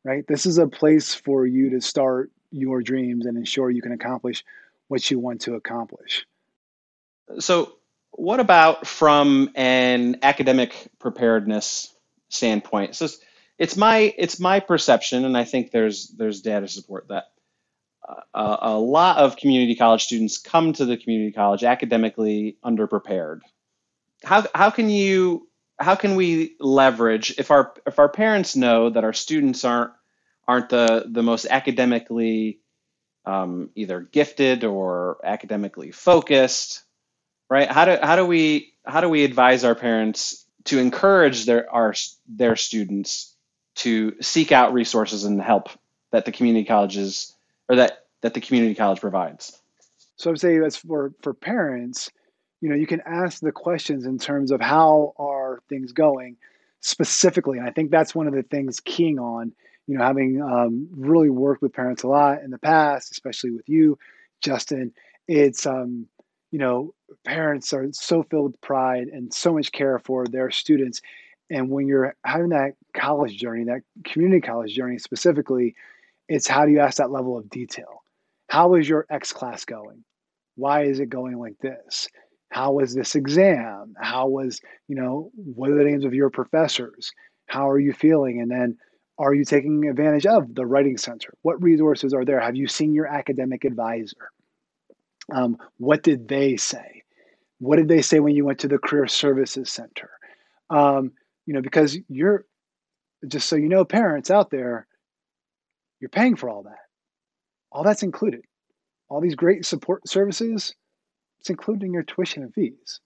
Right? 0.03 0.25
This 0.27 0.45
is 0.45 0.57
a 0.57 0.67
place 0.67 1.13
for 1.13 1.45
you 1.45 1.69
to 1.71 1.81
start 1.81 2.31
your 2.51 2.81
dreams 2.81 3.25
and 3.25 3.37
ensure 3.37 3.69
you 3.69 3.81
can 3.81 3.91
accomplish 3.91 4.43
what 4.87 5.09
you 5.09 5.19
want 5.19 5.41
to 5.41 5.53
accomplish. 5.53 6.25
So, 7.39 7.73
what 8.11 8.39
about 8.39 8.87
from 8.87 9.51
an 9.55 10.17
academic 10.23 10.75
preparedness 10.99 11.95
standpoint? 12.29 12.95
So, 12.95 13.07
it's 13.59 13.77
my 13.77 14.13
it's 14.17 14.39
my 14.39 14.59
perception, 14.59 15.23
and 15.23 15.37
I 15.37 15.43
think 15.43 15.71
there's 15.71 16.09
there's 16.17 16.41
data 16.41 16.67
support 16.67 17.07
that 17.09 17.25
a 18.33 18.77
lot 18.77 19.17
of 19.17 19.37
community 19.37 19.75
college 19.75 20.03
students 20.03 20.37
come 20.37 20.73
to 20.73 20.85
the 20.85 20.97
community 20.97 21.31
college 21.31 21.63
academically 21.63 22.57
underprepared. 22.65 23.41
How 24.23 24.45
how 24.53 24.69
can 24.71 24.89
you 24.89 25.47
how 25.81 25.95
can 25.95 26.15
we 26.15 26.55
leverage 26.59 27.35
if 27.37 27.51
our 27.51 27.73
if 27.85 27.99
our 27.99 28.09
parents 28.09 28.55
know 28.55 28.89
that 28.89 29.03
our 29.03 29.13
students 29.13 29.65
aren't 29.65 29.91
aren't 30.47 30.69
the 30.69 31.05
the 31.07 31.23
most 31.23 31.45
academically 31.49 32.59
um, 33.25 33.69
either 33.75 33.99
gifted 34.01 34.63
or 34.63 35.19
academically 35.23 35.91
focused, 35.91 36.83
right? 37.49 37.69
How 37.69 37.85
do 37.85 37.97
how 38.01 38.15
do 38.15 38.25
we 38.25 38.73
how 38.85 39.01
do 39.01 39.09
we 39.09 39.23
advise 39.23 39.63
our 39.63 39.75
parents 39.75 40.45
to 40.65 40.79
encourage 40.79 41.45
their 41.45 41.69
our 41.69 41.93
their 42.27 42.55
students 42.55 43.35
to 43.75 44.15
seek 44.21 44.51
out 44.51 44.73
resources 44.73 45.23
and 45.23 45.41
help 45.41 45.69
that 46.11 46.25
the 46.25 46.31
community 46.31 46.65
colleges 46.65 47.33
or 47.69 47.77
that 47.77 48.05
that 48.21 48.33
the 48.33 48.41
community 48.41 48.75
college 48.75 48.99
provides? 48.99 49.57
So 50.15 50.29
I 50.29 50.31
would 50.31 50.39
say 50.41 50.57
as 50.59 50.77
for 50.77 51.13
for 51.21 51.33
parents, 51.33 52.11
you 52.61 52.69
know, 52.69 52.75
you 52.75 52.87
can 52.87 53.01
ask 53.05 53.41
the 53.41 53.51
questions 53.51 54.05
in 54.05 54.17
terms 54.17 54.51
of 54.51 54.61
how 54.61 55.13
are 55.17 55.61
things 55.67 55.91
going 55.91 56.37
specifically. 56.79 57.57
And 57.57 57.67
I 57.67 57.71
think 57.71 57.91
that's 57.91 58.15
one 58.15 58.27
of 58.27 58.33
the 58.33 58.43
things 58.43 58.79
keying 58.79 59.19
on, 59.19 59.51
you 59.87 59.97
know, 59.97 60.03
having 60.03 60.41
um, 60.41 60.87
really 60.95 61.29
worked 61.29 61.61
with 61.61 61.73
parents 61.73 62.03
a 62.03 62.07
lot 62.07 62.43
in 62.43 62.51
the 62.51 62.59
past, 62.59 63.11
especially 63.11 63.51
with 63.51 63.67
you, 63.67 63.97
Justin. 64.41 64.93
It's 65.27 65.65
um, 65.65 66.07
you 66.51 66.59
know, 66.59 66.93
parents 67.25 67.73
are 67.73 67.87
so 67.93 68.23
filled 68.23 68.51
with 68.51 68.61
pride 68.61 69.07
and 69.07 69.33
so 69.33 69.53
much 69.53 69.71
care 69.71 69.99
for 69.99 70.25
their 70.27 70.51
students. 70.51 71.01
And 71.49 71.69
when 71.69 71.87
you're 71.87 72.15
having 72.23 72.49
that 72.49 72.73
college 72.93 73.37
journey, 73.37 73.65
that 73.65 73.81
community 74.05 74.41
college 74.41 74.73
journey 74.73 74.99
specifically, 74.99 75.75
it's 76.27 76.47
how 76.47 76.65
do 76.65 76.71
you 76.71 76.79
ask 76.79 76.97
that 76.97 77.11
level 77.11 77.37
of 77.37 77.49
detail? 77.49 78.03
How 78.49 78.75
is 78.75 78.87
your 78.87 79.05
X 79.09 79.33
class 79.33 79.65
going? 79.65 80.03
Why 80.55 80.83
is 80.83 80.99
it 80.99 81.09
going 81.09 81.37
like 81.39 81.57
this? 81.59 82.09
How 82.51 82.73
was 82.73 82.93
this 82.93 83.15
exam? 83.15 83.93
How 83.97 84.27
was, 84.27 84.59
you 84.89 84.95
know, 84.95 85.31
what 85.35 85.71
are 85.71 85.77
the 85.77 85.85
names 85.85 86.03
of 86.03 86.13
your 86.13 86.29
professors? 86.29 87.11
How 87.47 87.69
are 87.69 87.79
you 87.79 87.93
feeling? 87.93 88.41
And 88.41 88.51
then 88.51 88.77
are 89.17 89.33
you 89.33 89.45
taking 89.45 89.87
advantage 89.87 90.25
of 90.25 90.53
the 90.53 90.65
writing 90.65 90.97
center? 90.97 91.33
What 91.43 91.63
resources 91.63 92.13
are 92.13 92.25
there? 92.25 92.41
Have 92.41 92.57
you 92.57 92.67
seen 92.67 92.93
your 92.93 93.07
academic 93.07 93.63
advisor? 93.63 94.31
Um, 95.33 95.57
what 95.77 96.03
did 96.03 96.27
they 96.27 96.57
say? 96.57 97.03
What 97.59 97.77
did 97.77 97.87
they 97.87 98.01
say 98.01 98.19
when 98.19 98.35
you 98.35 98.43
went 98.43 98.59
to 98.59 98.67
the 98.67 98.79
career 98.79 99.07
services 99.07 99.71
center? 99.71 100.09
Um, 100.69 101.13
you 101.45 101.53
know, 101.53 101.61
because 101.61 101.97
you're 102.09 102.45
just 103.27 103.47
so 103.47 103.55
you 103.55 103.69
know, 103.69 103.85
parents 103.85 104.29
out 104.29 104.49
there, 104.49 104.87
you're 106.01 106.09
paying 106.09 106.35
for 106.35 106.49
all 106.49 106.63
that. 106.63 106.79
All 107.71 107.83
that's 107.83 108.03
included. 108.03 108.41
All 109.07 109.21
these 109.21 109.35
great 109.35 109.65
support 109.65 110.05
services, 110.07 110.75
it's 111.41 111.49
included 111.49 111.83
in 111.83 111.93
your 111.93 112.03
tuition 112.03 112.43
and 112.43 112.53
fees. 112.53 113.01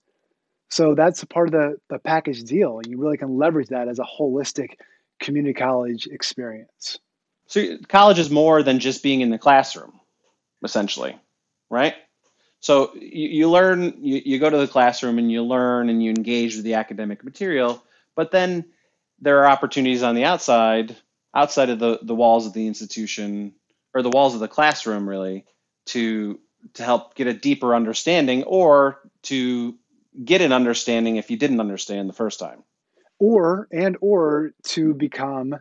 So 0.68 0.94
that's 0.94 1.22
a 1.22 1.26
part 1.26 1.48
of 1.48 1.52
the, 1.52 1.76
the 1.88 1.98
package 1.98 2.42
deal. 2.44 2.80
You 2.86 2.98
really 2.98 3.16
can 3.16 3.38
leverage 3.38 3.68
that 3.68 3.88
as 3.88 3.98
a 3.98 4.04
holistic 4.04 4.74
community 5.20 5.54
college 5.54 6.06
experience. 6.06 6.98
So 7.46 7.78
college 7.88 8.18
is 8.18 8.30
more 8.30 8.62
than 8.62 8.78
just 8.78 9.02
being 9.02 9.22
in 9.22 9.30
the 9.30 9.38
classroom, 9.38 9.98
essentially, 10.62 11.18
right? 11.70 11.94
So 12.60 12.92
you, 12.94 13.28
you 13.28 13.50
learn, 13.50 13.94
you, 14.00 14.20
you 14.22 14.38
go 14.38 14.50
to 14.50 14.58
the 14.58 14.68
classroom 14.68 15.18
and 15.18 15.32
you 15.32 15.42
learn 15.42 15.88
and 15.88 16.02
you 16.02 16.10
engage 16.10 16.56
with 16.56 16.64
the 16.64 16.74
academic 16.74 17.24
material, 17.24 17.82
but 18.14 18.32
then 18.32 18.66
there 19.20 19.38
are 19.38 19.48
opportunities 19.48 20.02
on 20.02 20.14
the 20.14 20.24
outside, 20.24 20.94
outside 21.34 21.70
of 21.70 21.78
the, 21.78 22.00
the 22.02 22.14
walls 22.14 22.46
of 22.46 22.52
the 22.52 22.66
institution 22.66 23.54
or 23.94 24.02
the 24.02 24.10
walls 24.10 24.34
of 24.34 24.40
the 24.40 24.48
classroom, 24.48 25.08
really, 25.08 25.46
to 25.86 26.38
to 26.74 26.82
help 26.82 27.14
get 27.14 27.26
a 27.26 27.34
deeper 27.34 27.74
understanding 27.74 28.44
or 28.44 29.00
to 29.22 29.74
get 30.24 30.40
an 30.40 30.52
understanding 30.52 31.16
if 31.16 31.30
you 31.30 31.36
didn't 31.36 31.60
understand 31.60 32.08
the 32.08 32.14
first 32.14 32.38
time. 32.38 32.62
Or 33.18 33.68
and 33.72 33.96
or 34.00 34.52
to 34.64 34.94
become 34.94 35.56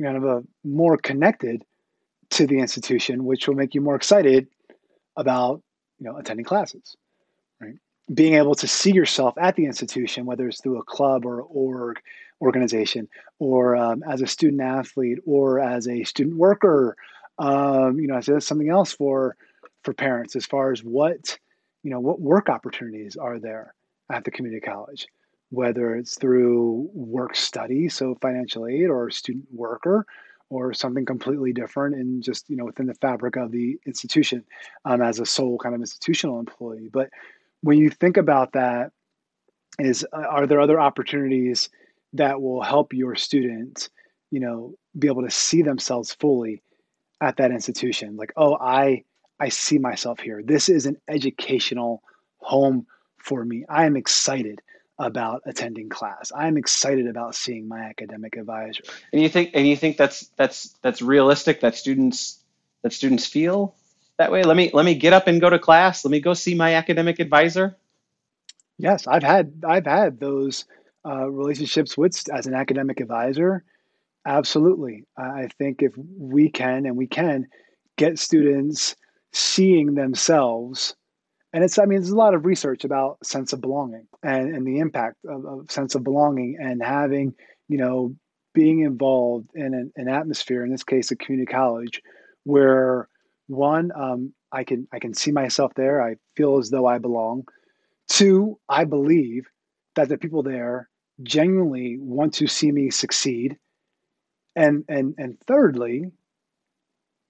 kind 0.00 0.16
of 0.16 0.24
a 0.24 0.42
more 0.64 0.96
connected 0.96 1.64
to 2.30 2.46
the 2.46 2.58
institution 2.58 3.24
which 3.24 3.46
will 3.46 3.54
make 3.54 3.74
you 3.74 3.80
more 3.80 3.94
excited 3.94 4.48
about 5.16 5.62
you 5.98 6.06
know 6.06 6.16
attending 6.16 6.44
classes 6.44 6.96
right? 7.60 7.74
Being 8.12 8.34
able 8.34 8.54
to 8.56 8.66
see 8.66 8.92
yourself 8.92 9.34
at 9.38 9.56
the 9.56 9.66
institution 9.66 10.26
whether 10.26 10.48
it's 10.48 10.60
through 10.60 10.78
a 10.78 10.84
club 10.84 11.26
or 11.26 11.42
org 11.42 12.00
organization 12.40 13.08
or 13.38 13.76
um, 13.76 14.02
as 14.08 14.22
a 14.22 14.26
student 14.26 14.62
athlete 14.62 15.18
or 15.26 15.60
as 15.60 15.86
a 15.86 16.04
student 16.04 16.36
worker 16.36 16.96
um, 17.38 17.98
you 18.00 18.06
know 18.06 18.16
as 18.16 18.46
something 18.46 18.70
else 18.70 18.92
for 18.92 19.36
for 19.84 19.92
parents 19.92 20.36
as 20.36 20.46
far 20.46 20.72
as 20.72 20.80
what 20.80 21.38
you 21.82 21.90
know 21.90 22.00
what 22.00 22.20
work 22.20 22.48
opportunities 22.48 23.16
are 23.16 23.38
there 23.38 23.74
at 24.10 24.24
the 24.24 24.30
community 24.30 24.60
college 24.60 25.06
whether 25.50 25.96
it's 25.96 26.16
through 26.16 26.88
work 26.94 27.36
study 27.36 27.88
so 27.88 28.16
financial 28.20 28.66
aid 28.66 28.88
or 28.88 29.10
student 29.10 29.46
worker 29.52 30.06
or 30.52 30.74
something 30.74 31.06
completely 31.06 31.50
different 31.50 31.94
and 31.94 32.22
just 32.22 32.48
you 32.50 32.56
know 32.56 32.66
within 32.66 32.86
the 32.86 32.94
fabric 32.94 33.36
of 33.36 33.50
the 33.50 33.78
institution 33.86 34.44
um, 34.84 35.00
as 35.00 35.18
a 35.18 35.24
sole 35.24 35.56
kind 35.56 35.74
of 35.74 35.80
institutional 35.80 36.38
employee. 36.38 36.90
But 36.92 37.08
when 37.62 37.78
you 37.78 37.88
think 37.88 38.18
about 38.18 38.52
that 38.52 38.92
is 39.78 40.06
uh, 40.12 40.26
are 40.28 40.46
there 40.46 40.60
other 40.60 40.78
opportunities 40.78 41.70
that 42.12 42.42
will 42.42 42.60
help 42.60 42.92
your 42.92 43.14
students 43.14 43.88
you 44.30 44.40
know 44.40 44.74
be 44.98 45.06
able 45.06 45.22
to 45.22 45.30
see 45.30 45.62
themselves 45.62 46.12
fully 46.12 46.62
at 47.22 47.38
that 47.38 47.50
institution? 47.50 48.16
Like 48.16 48.34
oh 48.36 48.58
i 48.60 49.04
I 49.42 49.48
see 49.48 49.78
myself 49.78 50.20
here. 50.20 50.40
This 50.40 50.68
is 50.68 50.86
an 50.86 50.98
educational 51.08 52.00
home 52.38 52.86
for 53.18 53.44
me. 53.44 53.64
I 53.68 53.86
am 53.86 53.96
excited 53.96 54.62
about 55.00 55.42
attending 55.46 55.88
class. 55.88 56.30
I'm 56.32 56.56
excited 56.56 57.08
about 57.08 57.34
seeing 57.34 57.66
my 57.66 57.80
academic 57.80 58.36
advisor. 58.36 58.84
And 59.12 59.20
you 59.20 59.28
think 59.28 59.50
and 59.54 59.66
you 59.66 59.76
think 59.76 59.96
that's 59.96 60.30
that's 60.36 60.76
that's 60.82 61.02
realistic 61.02 61.60
that 61.62 61.74
students 61.74 62.38
that 62.82 62.92
students 62.92 63.26
feel 63.26 63.74
that 64.18 64.30
way? 64.30 64.44
Let 64.44 64.56
me 64.56 64.70
let 64.72 64.84
me 64.84 64.94
get 64.94 65.12
up 65.12 65.26
and 65.26 65.40
go 65.40 65.50
to 65.50 65.58
class. 65.58 66.04
Let 66.04 66.12
me 66.12 66.20
go 66.20 66.34
see 66.34 66.54
my 66.54 66.74
academic 66.74 67.18
advisor. 67.18 67.76
Yes, 68.78 69.08
I've 69.08 69.24
had 69.24 69.64
I've 69.66 69.86
had 69.86 70.20
those 70.20 70.66
uh, 71.04 71.28
relationships 71.28 71.98
with 71.98 72.22
as 72.32 72.46
an 72.46 72.54
academic 72.54 73.00
advisor. 73.00 73.64
Absolutely, 74.24 75.02
I 75.16 75.48
think 75.58 75.82
if 75.82 75.94
we 75.96 76.48
can 76.48 76.86
and 76.86 76.96
we 76.96 77.08
can 77.08 77.48
get 77.96 78.20
students 78.20 78.94
seeing 79.32 79.94
themselves. 79.94 80.94
And 81.52 81.62
it's 81.62 81.78
i 81.78 81.84
mean 81.84 82.00
there's 82.00 82.10
a 82.10 82.16
lot 82.16 82.34
of 82.34 82.46
research 82.46 82.84
about 82.84 83.24
sense 83.26 83.52
of 83.52 83.60
belonging 83.60 84.06
and, 84.22 84.54
and 84.54 84.66
the 84.66 84.78
impact 84.78 85.16
of, 85.28 85.44
of 85.44 85.70
sense 85.70 85.94
of 85.94 86.02
belonging 86.02 86.56
and 86.58 86.82
having 86.82 87.34
you 87.68 87.76
know 87.76 88.14
being 88.54 88.80
involved 88.80 89.50
in 89.54 89.74
an, 89.74 89.92
an 89.96 90.08
atmosphere 90.08 90.64
in 90.64 90.70
this 90.70 90.84
case 90.84 91.10
a 91.10 91.16
community 91.16 91.50
college 91.52 92.00
where 92.44 93.08
one 93.48 93.90
um, 93.94 94.32
i 94.50 94.64
can 94.64 94.88
i 94.92 94.98
can 94.98 95.14
see 95.14 95.30
myself 95.30 95.72
there. 95.76 96.02
I 96.02 96.16
feel 96.36 96.58
as 96.58 96.70
though 96.70 96.86
i 96.86 96.98
belong. 96.98 97.44
Two 98.08 98.58
i 98.68 98.84
believe 98.84 99.44
that 99.94 100.08
the 100.08 100.18
people 100.18 100.42
there 100.42 100.88
genuinely 101.22 101.98
want 101.98 102.34
to 102.34 102.46
see 102.46 102.72
me 102.72 102.90
succeed. 102.90 103.58
And 104.56 104.84
and 104.88 105.14
and 105.18 105.38
thirdly 105.46 106.12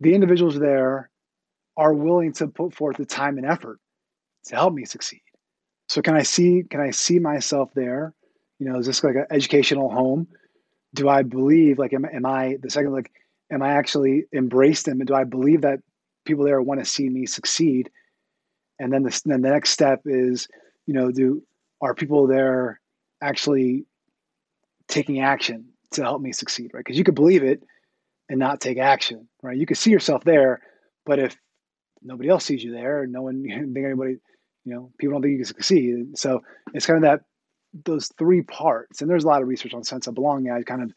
the 0.01 0.15
individuals 0.15 0.59
there 0.59 1.11
are 1.77 1.95
willing 1.95 2.33
to 2.35 2.49
put 2.49 2.75
forth 2.75 2.97
the 2.97 3.07
time 3.07 3.39
and 3.39 3.47
effort 3.47 3.81
to 4.45 4.55
help 4.55 4.75
me 4.75 4.85
succeed. 4.85 5.23
So 5.89 6.03
can 6.03 6.17
I 6.17 6.23
see 6.23 6.65
can 6.69 6.81
I 6.81 6.91
see 6.91 7.19
myself 7.19 7.71
there? 7.75 8.15
You 8.59 8.71
know, 8.71 8.79
is 8.79 8.87
this 8.87 9.03
like 9.03 9.17
an 9.17 9.27
educational 9.31 9.91
home? 9.91 10.29
Do 10.95 11.09
I 11.09 11.23
believe 11.23 11.79
like 11.79 11.93
am, 11.93 12.05
am 12.05 12.27
I 12.27 12.57
the 12.63 12.71
second 12.71 12.93
like 12.93 13.11
am 13.51 13.63
I 13.63 13.73
actually 13.73 14.25
embrace 14.33 14.83
them 14.83 15.01
and 15.01 15.07
do 15.07 15.15
I 15.15 15.25
believe 15.25 15.63
that 15.63 15.81
people 16.25 16.45
there 16.45 16.63
want 16.63 16.81
to 16.81 16.87
see 16.87 17.09
me 17.09 17.27
succeed? 17.27 17.91
And 18.79 18.93
then 18.93 19.03
the, 19.03 19.23
then 19.25 19.43
the 19.43 19.51
next 19.51 19.71
step 19.71 20.03
is, 20.07 20.49
you 20.87 20.95
know, 20.95 21.11
do 21.11 21.43
are 21.81 21.95
people 21.95 22.27
there 22.27 22.81
actually 23.23 23.85
taking 24.89 25.21
action 25.21 25.67
to 25.93 26.03
help 26.03 26.21
me 26.21 26.33
succeed, 26.33 26.71
right? 26.73 26.85
Because 26.85 26.99
you 26.99 27.05
could 27.05 27.15
believe 27.15 27.43
it 27.43 27.63
and 28.29 28.39
not 28.39 28.61
take 28.61 28.79
action, 28.79 29.29
right? 29.43 29.57
You 29.57 29.67
could 29.67 29.77
see 29.77 29.91
yourself 29.91 30.25
there, 30.25 30.61
but 31.05 31.19
if 31.19 31.37
nobody 32.05 32.29
else 32.29 32.45
sees 32.45 32.63
you 32.63 32.73
there. 32.73 33.07
No 33.07 33.23
one 33.23 33.43
think 33.49 33.77
anybody, 33.77 34.17
you 34.65 34.75
know, 34.75 34.91
people 34.99 35.15
don't 35.15 35.23
think 35.23 35.33
you 35.33 35.39
can 35.39 35.47
succeed. 35.47 36.19
So 36.19 36.43
it's 36.73 36.87
kind 36.87 36.99
of 36.99 37.03
that 37.03 37.21
those 37.85 38.11
three 38.19 38.43
parts, 38.43 39.01
and 39.01 39.11
there's 39.11 39.25
a 39.25 39.29
lot 39.29 39.43
of 39.43 39.49
research 39.49 39.75
on 39.75 39.83
sense 39.85 40.07
of 40.07 40.15
belonging. 40.15 40.53
I 40.53 40.63
kind 40.63 40.83
of 40.83 40.93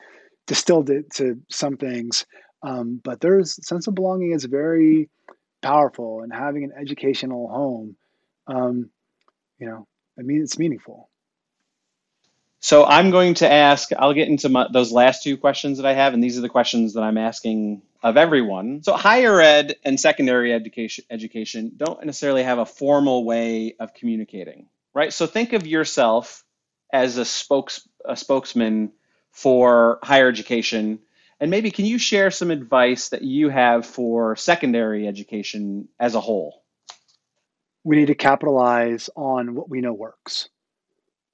distilled 0.45 0.89
it 0.89 1.11
to 1.13 1.41
some 1.49 1.77
things, 1.77 2.25
um, 2.63 2.99
but 3.03 3.21
there's 3.21 3.65
sense 3.65 3.87
of 3.87 3.95
belonging 3.95 4.31
is 4.31 4.45
very 4.45 5.09
powerful, 5.61 6.21
and 6.21 6.33
having 6.33 6.65
an 6.65 6.73
educational 6.79 7.47
home, 7.47 7.95
um, 8.47 8.89
you 9.57 9.67
know, 9.67 9.87
I 10.19 10.21
mean, 10.21 10.41
it's 10.41 10.59
meaningful. 10.59 11.09
So 12.59 12.83
I'm 12.83 13.11
going 13.11 13.35
to 13.35 13.51
ask, 13.51 13.91
I'll 13.97 14.13
get 14.13 14.27
into 14.27 14.49
my, 14.49 14.67
those 14.71 14.91
last 14.91 15.23
two 15.23 15.37
questions 15.37 15.77
that 15.77 15.85
I 15.85 15.93
have, 15.93 16.13
and 16.13 16.23
these 16.23 16.37
are 16.37 16.41
the 16.41 16.49
questions 16.49 16.93
that 16.93 17.01
I'm 17.01 17.17
asking 17.17 17.83
of 18.05 18.17
everyone. 18.17 18.83
So 18.83 18.93
higher 18.93 19.41
ed 19.41 19.77
and 19.83 19.99
secondary 19.99 20.53
education 20.53 21.05
education 21.09 21.71
don't 21.75 22.05
necessarily 22.05 22.43
have 22.43 22.59
a 22.59 22.65
formal 22.65 23.25
way 23.25 23.75
of 23.79 23.95
communicating, 23.95 24.67
right? 24.93 25.11
So 25.11 25.25
think 25.25 25.53
of 25.53 25.65
yourself 25.65 26.45
as 26.93 27.17
a 27.17 27.25
spokes 27.25 27.89
a 28.05 28.15
spokesman 28.15 28.91
for 29.31 29.97
higher 30.03 30.29
education, 30.29 30.99
and 31.39 31.49
maybe 31.49 31.71
can 31.71 31.85
you 31.85 31.97
share 31.97 32.29
some 32.29 32.51
advice 32.51 33.09
that 33.09 33.23
you 33.23 33.49
have 33.49 33.87
for 33.87 34.35
secondary 34.35 35.07
education 35.07 35.89
as 35.99 36.13
a 36.13 36.21
whole? 36.21 36.63
We 37.83 37.95
need 37.95 38.07
to 38.07 38.15
capitalize 38.15 39.09
on 39.15 39.55
what 39.55 39.67
we 39.67 39.81
know 39.81 39.93
works 39.93 40.47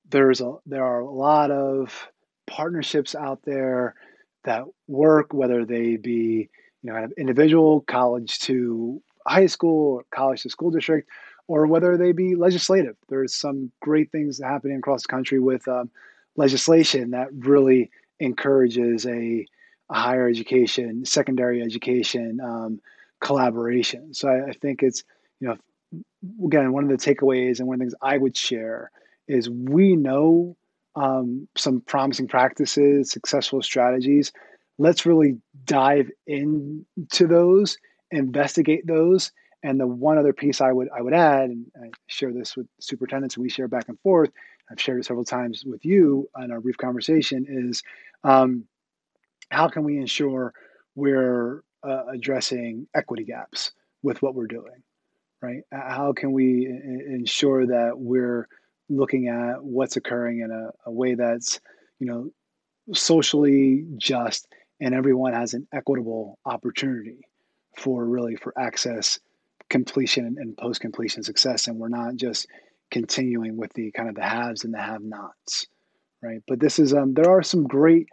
there's 0.10 0.41
a 0.41 0.55
there 0.65 0.86
are 0.86 0.99
a 0.99 1.10
lot 1.10 1.51
of 1.51 2.07
partnerships 2.47 3.15
out 3.15 3.41
there 3.43 3.95
that 4.43 4.63
work, 4.88 5.34
whether 5.34 5.65
they 5.65 5.97
be 5.97 6.49
you 6.84 6.91
know 6.91 7.08
individual 7.17 7.82
college 7.82 8.39
to 8.39 9.02
high 9.28 9.46
school 9.46 10.02
college 10.12 10.44
to 10.44 10.50
school 10.50 10.72
district, 10.72 11.10
or 11.48 11.67
whether 11.67 11.98
they 11.98 12.12
be 12.12 12.36
legislative. 12.36 12.96
There's 13.10 13.36
some 13.36 13.72
great 13.82 14.12
things 14.12 14.39
happening 14.44 14.78
across 14.78 15.04
the 15.04 15.10
country 15.10 15.39
with 15.39 15.67
um, 15.67 15.89
legislation 16.36 17.12
that 17.12 17.28
really 17.34 17.91
encourages 18.20 19.06
a, 19.06 19.46
a, 19.89 19.94
higher 19.94 20.28
education, 20.28 21.06
secondary 21.06 21.62
education 21.62 22.39
um, 22.41 22.80
collaboration. 23.20 24.13
So 24.13 24.30
I, 24.30 24.50
I 24.50 24.54
think 24.54 24.84
it's 24.84 25.04
you 25.39 25.48
know 25.50 25.58
again 26.46 26.72
one 26.72 26.84
of 26.84 26.89
the 26.89 26.98
takeaways 26.98 27.60
and 27.60 27.67
one 27.67 27.76
of 27.76 27.80
the 27.80 27.86
things 27.86 27.96
I 28.02 28.17
would 28.17 28.38
share 28.38 28.91
is 29.28 29.50
we 29.50 29.96
know 29.96 30.56
um, 30.96 31.48
some 31.56 31.82
promising 31.82 32.28
practices, 32.28 33.12
successful 33.12 33.62
strategies. 33.62 34.32
Let's 34.82 35.06
really 35.06 35.38
dive 35.65 36.10
into 36.26 37.28
those, 37.28 37.78
investigate 38.10 38.88
those. 38.88 39.32
And 39.62 39.80
the 39.80 39.86
one 39.86 40.17
other 40.17 40.34
piece 40.34 40.60
I 40.60 40.72
would 40.72 40.89
I 40.89 41.04
would 41.04 41.13
add, 41.13 41.52
and 41.52 41.67
I 41.76 41.89
share 42.08 42.34
this 42.34 42.58
with 42.58 42.65
superintendents, 42.80 43.36
and 43.36 43.44
we 43.44 43.50
share 43.50 43.67
back 43.67 43.89
and 43.89 44.00
forth. 44.00 44.32
I've 44.72 44.82
shared 44.82 45.00
it 45.00 45.06
several 45.06 45.24
times 45.24 45.63
with 45.63 45.86
you 45.86 46.28
in 46.41 46.52
our 46.52 46.60
brief 46.60 46.78
conversation. 46.78 47.46
Is 47.48 47.84
um, 48.24 48.65
how 49.52 49.67
can 49.67 49.84
we 49.84 49.98
ensure 49.98 50.52
we're 50.96 51.63
uh, 51.84 52.06
addressing 52.12 52.88
equity 52.96 53.24
gaps 53.24 53.74
with 54.02 54.20
what 54.24 54.34
we're 54.34 54.48
doing, 54.48 54.82
right? 55.44 55.62
How 55.72 56.12
can 56.12 56.32
we 56.32 56.65
ensure 56.65 57.67
that 57.67 58.00
we're 58.00 58.48
looking 58.89 59.28
at 59.28 59.63
what's 59.63 59.96
occurring 59.96 60.39
in 60.39 60.50
a, 60.50 60.89
a 60.89 60.91
way 60.91 61.13
that's 61.13 61.60
you 62.00 62.08
know 62.08 62.32
socially 62.96 63.86
just 63.98 64.48
and 64.82 64.94
everyone 64.94 65.34
has 65.34 65.54
an 65.54 65.67
equitable 65.74 66.39
opportunity 66.46 67.28
for 67.78 68.04
really 68.04 68.36
for 68.36 68.54
access 68.60 69.20
completion 69.70 70.36
and 70.39 70.58
post 70.58 70.82
completion 70.82 71.24
success. 71.24 71.67
And 71.67 71.78
we're 71.78 71.88
not 71.88 72.17
just 72.17 72.48
continuing 72.89 73.56
with 73.56 73.72
the 73.74 73.91
kind 73.91 74.10
of 74.10 74.15
the 74.15 74.24
haves 74.24 74.65
and 74.65 74.74
the 74.74 74.82
have 74.82 75.02
nots 75.02 75.67
right? 76.22 76.41
But 76.48 76.60
this 76.60 76.80
is 76.80 76.94
um 76.94 77.13
there 77.13 77.30
are 77.30 77.44
some 77.44 77.63
great 77.63 78.08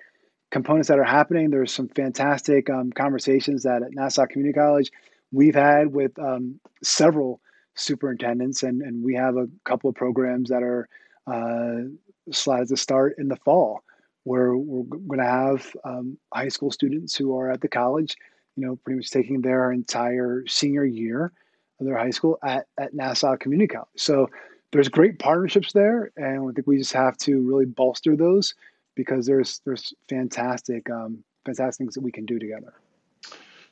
components 0.51 0.89
that 0.89 0.99
are 0.99 1.05
happening. 1.05 1.51
There's 1.51 1.73
some 1.73 1.89
fantastic 1.89 2.71
um, 2.71 2.91
conversations 2.91 3.65
that 3.65 3.83
at 3.83 3.93
nassau 3.93 4.27
community 4.27 4.55
college 4.59 4.91
we've 5.31 5.55
had 5.55 5.93
with 5.93 6.19
um, 6.19 6.59
several 6.83 7.41
superintendents, 7.75 8.63
and, 8.63 8.81
and 8.81 9.05
we 9.05 9.15
have 9.15 9.37
a 9.37 9.47
couple 9.65 9.91
of 9.91 9.97
programs 9.97 10.49
that 10.49 10.63
are 10.63 10.89
uh, 11.27 11.89
slated 12.33 12.69
to 12.69 12.77
start 12.77 13.17
in 13.19 13.29
the 13.29 13.37
fall, 13.37 13.83
where 14.29 14.55
we're 14.55 14.83
going 14.83 15.19
to 15.19 15.25
have 15.25 15.75
um, 15.85 16.19
high 16.33 16.49
school 16.49 16.71
students 16.71 17.17
who 17.17 17.35
are 17.35 17.51
at 17.51 17.62
the 17.62 17.69
college, 17.69 18.14
you 18.57 18.67
know, 18.67 18.77
pretty 18.77 18.99
much 18.99 19.11
taking 19.11 19.41
their 19.41 19.73
entire 19.73 20.45
senior 20.47 20.85
year 20.85 21.33
of 21.81 21.87
their 21.87 21.97
high 21.97 22.11
school 22.11 22.38
at, 22.45 22.67
at 22.77 22.93
Nassau 22.93 23.37
Community 23.38 23.69
College. 23.69 23.88
So 23.97 24.29
there's 24.71 24.91
great 24.91 25.19
partnerships 25.19 25.73
there, 25.73 26.11
and 26.19 26.47
I 26.47 26.53
think 26.53 26.67
we 26.67 26.77
just 26.77 26.93
have 26.93 27.17
to 27.19 27.41
really 27.41 27.64
bolster 27.64 28.17
those 28.17 28.55
because 28.95 29.25
there's 29.25 29.62
there's 29.64 29.95
fantastic 30.11 30.91
um, 30.91 31.25
fantastic 31.47 31.79
things 31.79 31.95
that 31.95 32.03
we 32.03 32.12
can 32.12 32.27
do 32.27 32.38
together. 32.38 32.75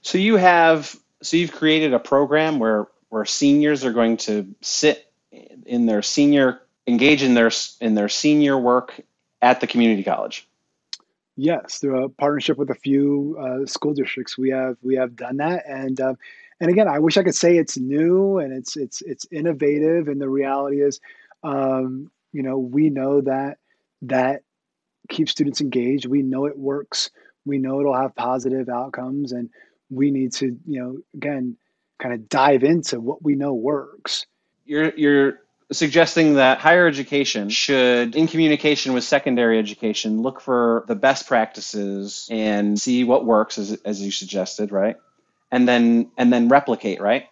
So 0.00 0.16
you 0.16 0.36
have 0.36 0.96
so 1.22 1.36
you've 1.36 1.52
created 1.52 1.92
a 1.92 1.98
program 1.98 2.58
where 2.58 2.86
where 3.10 3.26
seniors 3.26 3.84
are 3.84 3.92
going 3.92 4.16
to 4.18 4.54
sit 4.62 5.12
in 5.66 5.84
their 5.84 6.00
senior 6.00 6.62
engage 6.86 7.22
in 7.22 7.34
their 7.34 7.50
in 7.82 7.94
their 7.94 8.08
senior 8.08 8.56
work 8.56 9.02
at 9.42 9.60
the 9.60 9.66
community 9.66 10.02
college. 10.02 10.48
Yes, 11.36 11.78
through 11.78 12.04
a 12.04 12.08
partnership 12.08 12.56
with 12.56 12.70
a 12.70 12.74
few 12.74 13.36
uh, 13.38 13.66
school 13.66 13.92
districts, 13.92 14.38
we 14.38 14.50
have 14.50 14.76
we 14.82 14.96
have 14.96 15.16
done 15.16 15.36
that, 15.36 15.64
and 15.68 16.00
uh, 16.00 16.14
and 16.60 16.70
again, 16.70 16.88
I 16.88 16.98
wish 16.98 17.18
I 17.18 17.22
could 17.22 17.34
say 17.34 17.58
it's 17.58 17.76
new 17.76 18.38
and 18.38 18.52
it's 18.52 18.76
it's 18.76 19.02
it's 19.02 19.26
innovative, 19.30 20.08
and 20.08 20.20
the 20.20 20.28
reality 20.28 20.80
is, 20.80 20.98
um, 21.42 22.10
you 22.32 22.42
know, 22.42 22.58
we 22.58 22.88
know 22.88 23.20
that 23.20 23.58
that 24.02 24.42
keeps 25.10 25.32
students 25.32 25.60
engaged. 25.60 26.06
We 26.06 26.22
know 26.22 26.46
it 26.46 26.58
works. 26.58 27.10
We 27.44 27.58
know 27.58 27.80
it'll 27.80 27.94
have 27.94 28.14
positive 28.16 28.70
outcomes, 28.70 29.32
and 29.32 29.50
we 29.90 30.10
need 30.10 30.32
to, 30.34 30.56
you 30.66 30.80
know, 30.80 30.98
again, 31.14 31.56
kind 31.98 32.14
of 32.14 32.28
dive 32.28 32.64
into 32.64 32.98
what 32.98 33.22
we 33.22 33.34
know 33.34 33.52
works. 33.52 34.26
You're 34.64 34.94
you're 34.96 35.40
suggesting 35.72 36.34
that 36.34 36.58
higher 36.58 36.86
education 36.86 37.48
should, 37.48 38.14
in 38.14 38.28
communication 38.28 38.92
with 38.92 39.04
secondary 39.04 39.58
education, 39.58 40.22
look 40.22 40.40
for 40.40 40.84
the 40.86 40.94
best 40.94 41.26
practices 41.26 42.28
and 42.30 42.80
see 42.80 43.04
what 43.04 43.24
works, 43.24 43.58
as, 43.58 43.72
as 43.84 44.00
you 44.00 44.10
suggested, 44.10 44.70
right? 44.70 44.96
And 45.50 45.66
then 45.68 46.10
and 46.16 46.32
then 46.32 46.48
replicate, 46.48 47.00
right? 47.00 47.26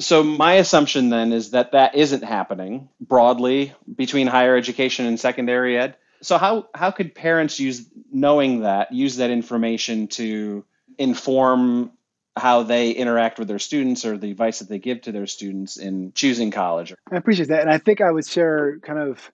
So 0.00 0.22
my 0.22 0.54
assumption 0.54 1.10
then 1.10 1.32
is 1.32 1.50
that 1.50 1.72
that 1.72 1.94
isn't 1.94 2.24
happening 2.24 2.88
broadly 3.00 3.74
between 3.94 4.26
higher 4.26 4.56
education 4.56 5.06
and 5.06 5.18
secondary 5.18 5.78
ed. 5.78 5.96
So 6.22 6.38
how 6.38 6.68
how 6.74 6.90
could 6.90 7.14
parents 7.14 7.60
use 7.60 7.86
knowing 8.12 8.60
that 8.60 8.92
use 8.92 9.16
that 9.16 9.30
information 9.30 10.08
to 10.08 10.64
inform 10.98 11.92
how 12.36 12.62
they 12.62 12.92
interact 12.92 13.38
with 13.38 13.48
their 13.48 13.58
students 13.58 14.04
or 14.04 14.16
the 14.16 14.30
advice 14.30 14.60
that 14.60 14.68
they 14.68 14.78
give 14.78 15.02
to 15.02 15.12
their 15.12 15.26
students 15.26 15.76
in 15.76 16.12
choosing 16.14 16.50
college. 16.50 16.94
I 17.10 17.16
appreciate 17.16 17.48
that. 17.48 17.60
And 17.60 17.70
I 17.70 17.78
think 17.78 18.00
I 18.00 18.10
would 18.10 18.26
share 18.26 18.78
kind 18.80 18.98
of 18.98 19.30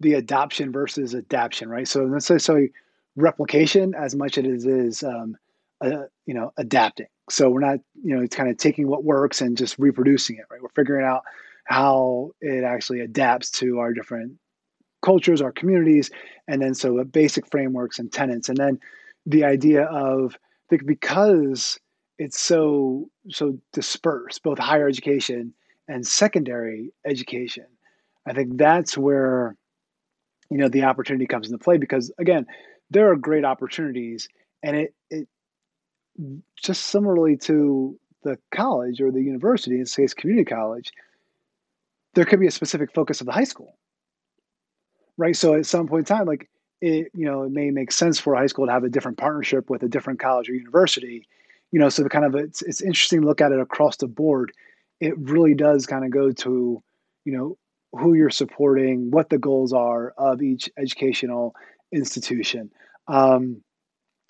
the 0.00 0.14
adoption 0.14 0.72
versus 0.72 1.14
adaptation, 1.14 1.68
right? 1.68 1.88
So 1.88 2.18
say 2.18 2.38
so 2.38 2.66
replication 3.16 3.94
as 3.94 4.14
much 4.14 4.36
as 4.36 4.44
it 4.44 4.70
is 4.70 5.02
um, 5.02 5.36
uh, 5.80 6.04
you 6.26 6.34
know 6.34 6.52
adapting. 6.58 7.06
So 7.30 7.48
we're 7.48 7.60
not 7.60 7.78
you 8.02 8.14
know 8.14 8.22
it's 8.22 8.36
kind 8.36 8.50
of 8.50 8.58
taking 8.58 8.88
what 8.88 9.04
works 9.04 9.40
and 9.40 9.56
just 9.56 9.78
reproducing 9.78 10.36
it, 10.36 10.44
right? 10.50 10.62
We're 10.62 10.68
figuring 10.70 11.06
out 11.06 11.22
how 11.64 12.32
it 12.40 12.62
actually 12.64 13.00
adapts 13.00 13.50
to 13.50 13.78
our 13.78 13.92
different 13.92 14.34
cultures, 15.02 15.40
our 15.40 15.52
communities, 15.52 16.10
and 16.46 16.60
then 16.60 16.74
so 16.74 17.02
basic 17.04 17.46
frameworks 17.50 17.98
and 17.98 18.12
tenets, 18.12 18.48
and 18.48 18.58
then 18.58 18.78
the 19.24 19.44
idea 19.44 19.84
of 19.84 20.34
I 20.34 20.66
think 20.68 20.86
because 20.86 21.78
it's 22.18 22.40
so 22.40 23.10
so 23.30 23.58
dispersed, 23.72 24.42
both 24.42 24.58
higher 24.58 24.88
education 24.88 25.54
and 25.88 26.06
secondary 26.06 26.92
education. 27.04 27.66
I 28.26 28.32
think 28.32 28.56
that's 28.56 28.96
where 28.96 29.56
you 30.50 30.58
know 30.58 30.68
the 30.68 30.84
opportunity 30.84 31.26
comes 31.26 31.46
into 31.46 31.62
play 31.62 31.78
because 31.78 32.10
again, 32.18 32.46
there 32.90 33.10
are 33.10 33.16
great 33.16 33.44
opportunities, 33.44 34.28
and 34.62 34.76
it 34.76 34.94
it 35.10 35.28
just 36.56 36.86
similarly 36.86 37.36
to 37.36 37.98
the 38.22 38.38
college 38.50 39.00
or 39.00 39.12
the 39.12 39.22
university, 39.22 39.76
in 39.76 39.82
this 39.82 39.94
case, 39.94 40.14
community 40.14 40.44
college, 40.44 40.92
there 42.14 42.24
could 42.24 42.40
be 42.40 42.46
a 42.46 42.50
specific 42.50 42.92
focus 42.92 43.20
of 43.20 43.26
the 43.26 43.32
high 43.32 43.44
school, 43.44 43.76
right? 45.16 45.36
So 45.36 45.54
at 45.54 45.66
some 45.66 45.86
point 45.86 46.10
in 46.10 46.16
time, 46.16 46.26
like 46.26 46.48
it, 46.80 47.12
you 47.14 47.24
know, 47.24 47.44
it 47.44 47.52
may 47.52 47.70
make 47.70 47.92
sense 47.92 48.18
for 48.18 48.34
a 48.34 48.38
high 48.38 48.46
school 48.46 48.66
to 48.66 48.72
have 48.72 48.84
a 48.84 48.88
different 48.88 49.18
partnership 49.18 49.70
with 49.70 49.82
a 49.82 49.88
different 49.88 50.18
college 50.18 50.48
or 50.48 50.54
university 50.54 51.28
you 51.72 51.78
know, 51.78 51.88
so 51.88 52.02
the 52.02 52.08
kind 52.08 52.24
of 52.24 52.34
it's 52.34 52.62
it's 52.62 52.80
interesting 52.80 53.20
to 53.20 53.26
look 53.26 53.40
at 53.40 53.52
it 53.52 53.60
across 53.60 53.96
the 53.96 54.06
board. 54.06 54.52
It 55.00 55.16
really 55.18 55.54
does 55.54 55.86
kind 55.86 56.04
of 56.04 56.10
go 56.10 56.32
to, 56.32 56.82
you 57.24 57.32
know, 57.36 57.58
who 57.92 58.14
you're 58.14 58.30
supporting, 58.30 59.10
what 59.10 59.28
the 59.30 59.38
goals 59.38 59.72
are 59.72 60.10
of 60.16 60.42
each 60.42 60.70
educational 60.78 61.54
institution. 61.92 62.70
Um, 63.08 63.62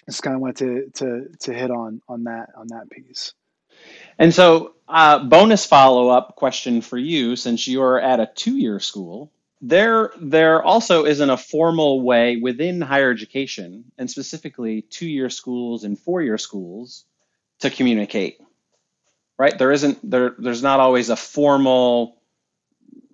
just 0.07 0.22
kind 0.22 0.35
of 0.35 0.40
wanted 0.40 0.57
to 0.57 0.90
to 1.05 1.37
to 1.40 1.55
hit 1.55 1.70
on 1.70 2.01
on 2.09 2.25
that 2.25 2.51
on 2.57 2.68
that 2.68 2.90
piece. 2.90 3.33
And 4.18 4.33
so, 4.33 4.75
uh, 4.88 5.25
bonus 5.25 5.66
follow 5.66 6.09
up 6.09 6.37
question 6.37 6.81
for 6.81 6.96
you, 6.96 7.37
since 7.37 7.68
you're 7.68 8.01
at 8.01 8.20
a 8.20 8.31
two 8.35 8.57
year 8.57 8.81
school, 8.81 9.31
there 9.61 10.12
there 10.20 10.62
also 10.62 11.05
isn't 11.05 11.31
a 11.31 11.37
formal 11.37 12.03
way 12.03 12.37
within 12.37 12.81
higher 12.81 13.11
education 13.11 13.85
and 13.99 14.11
specifically 14.11 14.83
two-year 14.83 15.29
schools 15.31 15.85
and 15.85 15.99
four-year 15.99 16.38
schools 16.38 17.05
to 17.61 17.71
communicate 17.71 18.38
right? 19.38 19.57
There 19.57 19.73
isn't 19.73 19.99
there 20.09 20.35
there's 20.38 20.62
not 20.62 20.81
always 20.81 21.11
a 21.11 21.16
formal 21.16 22.16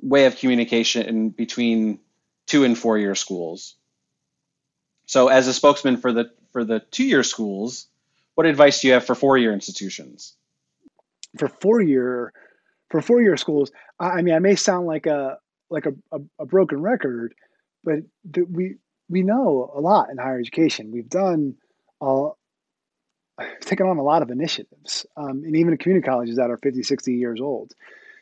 way 0.00 0.26
of 0.26 0.36
communication 0.36 1.30
between 1.30 1.98
two 2.46 2.64
and 2.64 2.76
four-year 2.76 3.14
schools. 3.14 3.76
So 5.06 5.28
as 5.28 5.48
a 5.48 5.54
spokesman 5.54 5.96
for 5.96 6.12
the 6.12 6.30
for 6.52 6.64
the 6.64 6.80
two-year 6.90 7.22
schools 7.22 7.88
what 8.34 8.46
advice 8.46 8.80
do 8.80 8.86
you 8.88 8.94
have 8.94 9.04
for 9.04 9.14
four-year 9.14 9.52
institutions? 9.52 10.34
For 11.38 11.48
four-year 11.48 12.32
for 12.90 13.00
four-year 13.00 13.36
schools 13.36 13.72
i 13.98 14.20
mean 14.20 14.34
i 14.34 14.38
may 14.38 14.54
sound 14.54 14.86
like 14.86 15.06
a 15.06 15.38
like 15.70 15.86
a, 15.86 15.92
a, 16.14 16.20
a 16.40 16.46
broken 16.46 16.80
record, 16.82 17.34
but 17.82 18.00
we 18.50 18.76
we 19.08 19.22
know 19.22 19.72
a 19.74 19.80
lot 19.80 20.10
in 20.10 20.18
higher 20.18 20.38
education. 20.38 20.92
We've 20.92 21.08
done 21.08 21.56
all 22.00 22.38
taken 23.60 23.86
on 23.86 23.98
a 23.98 24.02
lot 24.02 24.22
of 24.22 24.30
initiatives, 24.30 25.06
um, 25.16 25.42
and 25.44 25.56
even 25.56 25.76
community 25.76 26.06
colleges 26.06 26.36
that 26.36 26.50
are 26.50 26.58
50, 26.58 26.82
60 26.82 27.14
years 27.14 27.40
old. 27.40 27.72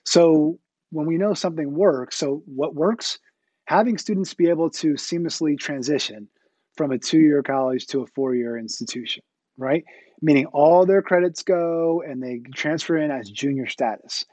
So 0.04 0.58
when 0.90 1.06
we 1.06 1.18
know 1.18 1.34
something 1.34 1.74
works, 1.74 2.16
so 2.16 2.42
what 2.46 2.74
works? 2.74 3.18
Having 3.66 3.98
students 3.98 4.34
be 4.34 4.48
able 4.48 4.70
to 4.70 4.94
seamlessly 4.94 5.58
transition 5.58 6.28
from 6.76 6.90
a 6.90 6.98
two-year 6.98 7.42
college 7.42 7.86
to 7.88 8.02
a 8.02 8.06
four-year 8.06 8.56
institution, 8.56 9.22
right? 9.56 9.84
Meaning 10.22 10.46
all 10.46 10.86
their 10.86 11.02
credits 11.02 11.42
go 11.42 12.02
and 12.06 12.22
they 12.22 12.40
transfer 12.54 12.96
in 12.96 13.10
as 13.10 13.30
junior 13.30 13.68
status, 13.68 14.24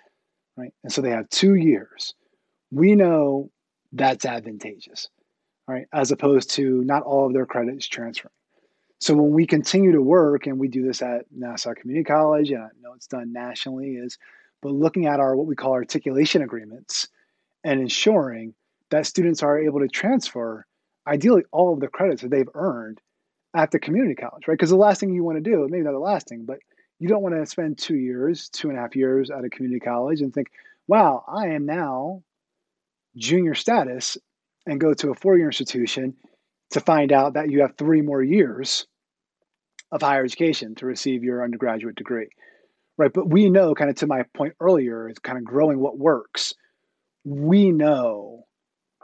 right? 0.55 0.71
And 0.83 0.91
so 0.91 1.01
they 1.01 1.11
have 1.11 1.29
two 1.29 1.55
years 1.55 2.13
we 2.71 2.95
know 2.95 3.49
that's 3.93 4.25
advantageous, 4.25 5.09
right? 5.67 5.85
As 5.93 6.11
opposed 6.11 6.51
to 6.51 6.83
not 6.83 7.03
all 7.03 7.27
of 7.27 7.33
their 7.33 7.45
credits 7.45 7.87
transferring. 7.87 8.33
So 8.99 9.13
when 9.13 9.31
we 9.31 9.45
continue 9.45 9.91
to 9.91 10.01
work, 10.01 10.47
and 10.47 10.57
we 10.57 10.67
do 10.67 10.85
this 10.85 11.01
at 11.01 11.25
Nassau 11.31 11.73
Community 11.75 12.03
College, 12.03 12.51
and 12.51 12.63
I 12.63 12.67
know 12.81 12.93
it's 12.95 13.07
done 13.07 13.31
nationally, 13.31 13.95
is 13.95 14.17
but 14.61 14.71
looking 14.71 15.05
at 15.05 15.19
our 15.19 15.35
what 15.35 15.45
we 15.45 15.55
call 15.55 15.73
articulation 15.73 16.41
agreements 16.41 17.07
and 17.63 17.79
ensuring 17.79 18.55
that 18.89 19.05
students 19.05 19.43
are 19.43 19.59
able 19.59 19.79
to 19.81 19.87
transfer 19.87 20.65
ideally 21.05 21.43
all 21.51 21.73
of 21.73 21.79
the 21.79 21.87
credits 21.87 22.21
that 22.21 22.31
they've 22.31 22.49
earned 22.55 22.99
at 23.55 23.71
the 23.71 23.79
community 23.79 24.15
college, 24.15 24.47
right? 24.47 24.55
Because 24.55 24.69
the 24.69 24.75
last 24.75 24.99
thing 24.99 25.13
you 25.13 25.23
want 25.23 25.37
to 25.37 25.49
do, 25.49 25.67
maybe 25.69 25.83
not 25.83 25.91
the 25.91 25.99
last 25.99 26.27
thing, 26.27 26.45
but 26.45 26.59
you 26.99 27.07
don't 27.07 27.21
want 27.21 27.35
to 27.35 27.45
spend 27.45 27.77
two 27.77 27.95
years, 27.95 28.49
two 28.49 28.69
and 28.69 28.77
a 28.77 28.81
half 28.81 28.95
years 28.95 29.29
at 29.29 29.45
a 29.45 29.49
community 29.49 29.79
college 29.79 30.21
and 30.21 30.33
think, 30.33 30.47
wow, 30.87 31.23
I 31.27 31.49
am 31.49 31.65
now 31.65 32.23
junior 33.15 33.55
status 33.55 34.17
and 34.65 34.79
go 34.79 34.93
to 34.93 35.11
a 35.11 35.15
four 35.15 35.37
year 35.37 35.47
institution 35.47 36.15
to 36.71 36.79
find 36.79 37.11
out 37.11 37.33
that 37.33 37.49
you 37.49 37.61
have 37.61 37.77
three 37.77 38.01
more 38.01 38.21
years 38.21 38.87
of 39.91 40.01
higher 40.01 40.23
education 40.23 40.75
to 40.75 40.85
receive 40.85 41.23
your 41.23 41.43
undergraduate 41.43 41.95
degree. 41.95 42.29
Right. 42.97 43.13
But 43.13 43.29
we 43.29 43.49
know, 43.49 43.75
kind 43.75 43.89
of 43.89 43.95
to 43.97 44.07
my 44.07 44.23
point 44.35 44.55
earlier, 44.59 45.07
is 45.07 45.19
kind 45.19 45.37
of 45.37 45.43
growing 45.43 45.79
what 45.79 45.97
works. 45.97 46.55
We 47.23 47.71
know 47.71 48.45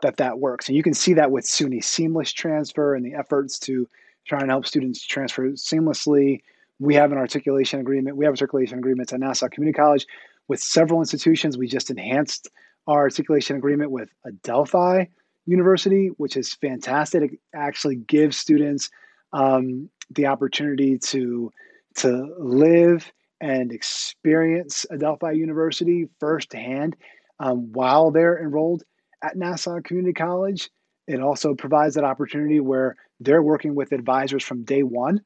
that 0.01 0.17
that 0.17 0.39
works. 0.39 0.67
And 0.67 0.75
you 0.75 0.83
can 0.83 0.93
see 0.93 1.13
that 1.13 1.31
with 1.31 1.45
SUNY 1.45 1.83
seamless 1.83 2.33
transfer 2.33 2.95
and 2.95 3.05
the 3.05 3.13
efforts 3.13 3.59
to 3.59 3.87
try 4.27 4.39
and 4.39 4.49
help 4.49 4.65
students 4.65 5.05
transfer 5.05 5.49
seamlessly. 5.49 6.41
We 6.79 6.95
have 6.95 7.11
an 7.11 7.17
articulation 7.17 7.79
agreement. 7.79 8.17
We 8.17 8.25
have 8.25 8.33
articulation 8.33 8.79
agreements 8.79 9.13
at 9.13 9.19
Nassau 9.19 9.47
Community 9.47 9.77
College 9.77 10.07
with 10.47 10.59
several 10.59 10.99
institutions. 10.99 11.57
We 11.57 11.67
just 11.67 11.91
enhanced 11.91 12.49
our 12.87 12.99
articulation 12.99 13.55
agreement 13.55 13.91
with 13.91 14.09
Adelphi 14.25 15.09
University, 15.45 16.07
which 16.17 16.37
is 16.37 16.53
fantastic. 16.53 17.33
It 17.33 17.39
actually 17.53 17.95
gives 17.95 18.37
students 18.37 18.89
um, 19.33 19.89
the 20.11 20.27
opportunity 20.27 20.97
to 20.99 21.51
to 21.95 22.35
live 22.39 23.11
and 23.39 23.71
experience 23.71 24.85
Adelphi 24.89 25.33
University 25.35 26.07
firsthand 26.19 26.95
um, 27.39 27.71
while 27.71 28.09
they're 28.09 28.41
enrolled 28.41 28.83
at 29.21 29.35
Nassau 29.35 29.79
Community 29.81 30.13
College. 30.13 30.69
It 31.07 31.19
also 31.19 31.53
provides 31.53 31.95
that 31.95 32.03
opportunity 32.03 32.59
where 32.59 32.95
they're 33.19 33.43
working 33.43 33.75
with 33.75 33.91
advisors 33.91 34.43
from 34.43 34.63
day 34.63 34.83
one, 34.83 35.21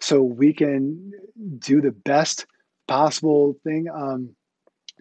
so 0.00 0.22
we 0.22 0.54
can 0.54 1.12
do 1.58 1.80
the 1.80 1.90
best 1.90 2.46
possible 2.86 3.56
thing 3.64 3.86
um, 3.92 4.34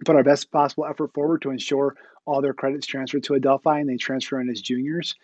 put 0.05 0.15
our 0.15 0.23
best 0.23 0.51
possible 0.51 0.85
effort 0.85 1.13
forward 1.13 1.41
to 1.41 1.49
ensure 1.49 1.95
all 2.27 2.41
their 2.41 2.53
credits 2.53 2.85
transferred 2.85 3.23
to 3.23 3.35
Adelphi 3.35 3.79
and 3.79 3.89
they 3.89 3.95
transfer 3.95 4.39
in 4.39 4.49
as 4.49 4.61
juniors. 4.61 5.15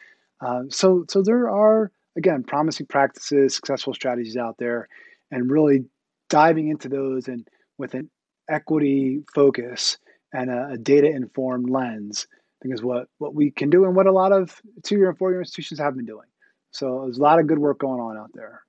Uh, 0.41 0.63
so, 0.69 1.05
so 1.09 1.21
there 1.21 1.49
are 1.49 1.91
again 2.17 2.43
promising 2.43 2.87
practices, 2.87 3.55
successful 3.55 3.93
strategies 3.93 4.37
out 4.37 4.57
there, 4.57 4.87
and 5.29 5.51
really 5.51 5.85
diving 6.29 6.69
into 6.69 6.89
those 6.89 7.27
and 7.27 7.47
with 7.77 7.93
an 7.93 8.09
equity 8.49 9.21
focus 9.35 9.97
and 10.33 10.49
a, 10.49 10.69
a 10.73 10.77
data 10.77 11.07
informed 11.07 11.69
lens. 11.69 12.27
I 12.31 12.63
think 12.63 12.75
is 12.75 12.83
what 12.83 13.07
what 13.17 13.35
we 13.35 13.51
can 13.51 13.69
do 13.69 13.83
and 13.83 13.95
what 13.95 14.07
a 14.07 14.11
lot 14.11 14.31
of 14.31 14.61
two 14.83 14.95
year 14.95 15.09
and 15.09 15.17
four 15.17 15.31
year 15.31 15.41
institutions 15.41 15.79
have 15.79 15.95
been 15.95 16.05
doing. 16.05 16.27
So 16.71 17.01
there's 17.03 17.17
a 17.17 17.21
lot 17.21 17.39
of 17.39 17.47
good 17.47 17.59
work 17.59 17.79
going 17.79 17.99
on 17.99 18.17
out 18.17 18.31
there. 18.33 18.61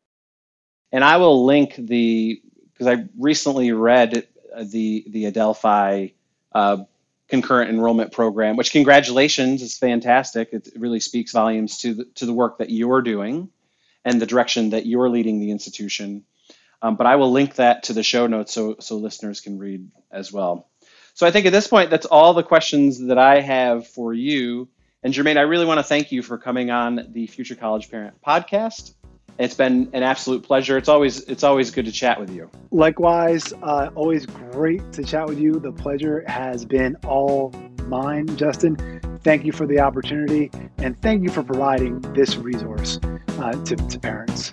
And 0.92 1.04
I 1.04 1.16
will 1.16 1.44
link 1.44 1.74
the 1.76 2.42
because 2.72 2.88
I 2.88 3.04
recently 3.16 3.70
read 3.72 4.26
the 4.60 5.04
the 5.08 5.26
Adelphi 5.26 6.14
uh, 6.52 6.84
concurrent 7.34 7.68
enrollment 7.68 8.12
program, 8.12 8.56
which 8.56 8.70
congratulations 8.70 9.60
is 9.60 9.76
fantastic. 9.76 10.52
It 10.52 10.68
really 10.76 11.00
speaks 11.00 11.32
volumes 11.32 11.78
to 11.78 11.94
the, 11.94 12.04
to 12.16 12.26
the 12.26 12.32
work 12.32 12.58
that 12.58 12.70
you're 12.70 13.02
doing 13.02 13.48
and 14.04 14.20
the 14.20 14.26
direction 14.26 14.70
that 14.70 14.86
you're 14.86 15.08
leading 15.08 15.40
the 15.40 15.50
institution. 15.50 16.24
Um, 16.80 16.94
but 16.94 17.06
I 17.06 17.16
will 17.16 17.32
link 17.32 17.56
that 17.56 17.84
to 17.84 17.92
the 17.92 18.04
show 18.04 18.28
notes 18.28 18.52
so 18.52 18.76
so 18.78 18.96
listeners 18.96 19.40
can 19.40 19.58
read 19.58 19.90
as 20.12 20.32
well. 20.32 20.68
So 21.14 21.26
I 21.26 21.32
think 21.32 21.46
at 21.46 21.52
this 21.52 21.66
point 21.66 21.90
that's 21.90 22.06
all 22.06 22.34
the 22.34 22.42
questions 22.42 23.00
that 23.06 23.18
I 23.18 23.40
have 23.40 23.88
for 23.88 24.14
you. 24.14 24.68
And 25.02 25.12
Jermaine, 25.12 25.36
I 25.36 25.42
really 25.42 25.66
want 25.66 25.78
to 25.78 25.84
thank 25.84 26.12
you 26.12 26.22
for 26.22 26.38
coming 26.38 26.70
on 26.70 27.08
the 27.10 27.26
Future 27.26 27.56
College 27.56 27.90
Parent 27.90 28.14
podcast. 28.22 28.94
It's 29.36 29.54
been 29.54 29.90
an 29.92 30.04
absolute 30.04 30.44
pleasure. 30.44 30.78
It's 30.78 30.88
always 30.88 31.20
it's 31.22 31.42
always 31.42 31.72
good 31.72 31.86
to 31.86 31.92
chat 31.92 32.20
with 32.20 32.30
you. 32.30 32.48
Likewise, 32.70 33.52
uh, 33.62 33.90
always 33.96 34.26
great 34.26 34.92
to 34.92 35.02
chat 35.02 35.26
with 35.26 35.40
you. 35.40 35.58
The 35.58 35.72
pleasure 35.72 36.24
has 36.28 36.64
been 36.64 36.96
all 37.06 37.52
mine, 37.86 38.36
Justin. 38.36 38.76
Thank 39.24 39.44
you 39.44 39.50
for 39.50 39.66
the 39.66 39.80
opportunity, 39.80 40.52
and 40.78 41.00
thank 41.02 41.24
you 41.24 41.30
for 41.30 41.42
providing 41.42 42.00
this 42.14 42.36
resource 42.36 43.00
uh, 43.40 43.52
to, 43.64 43.74
to 43.74 43.98
parents. 43.98 44.52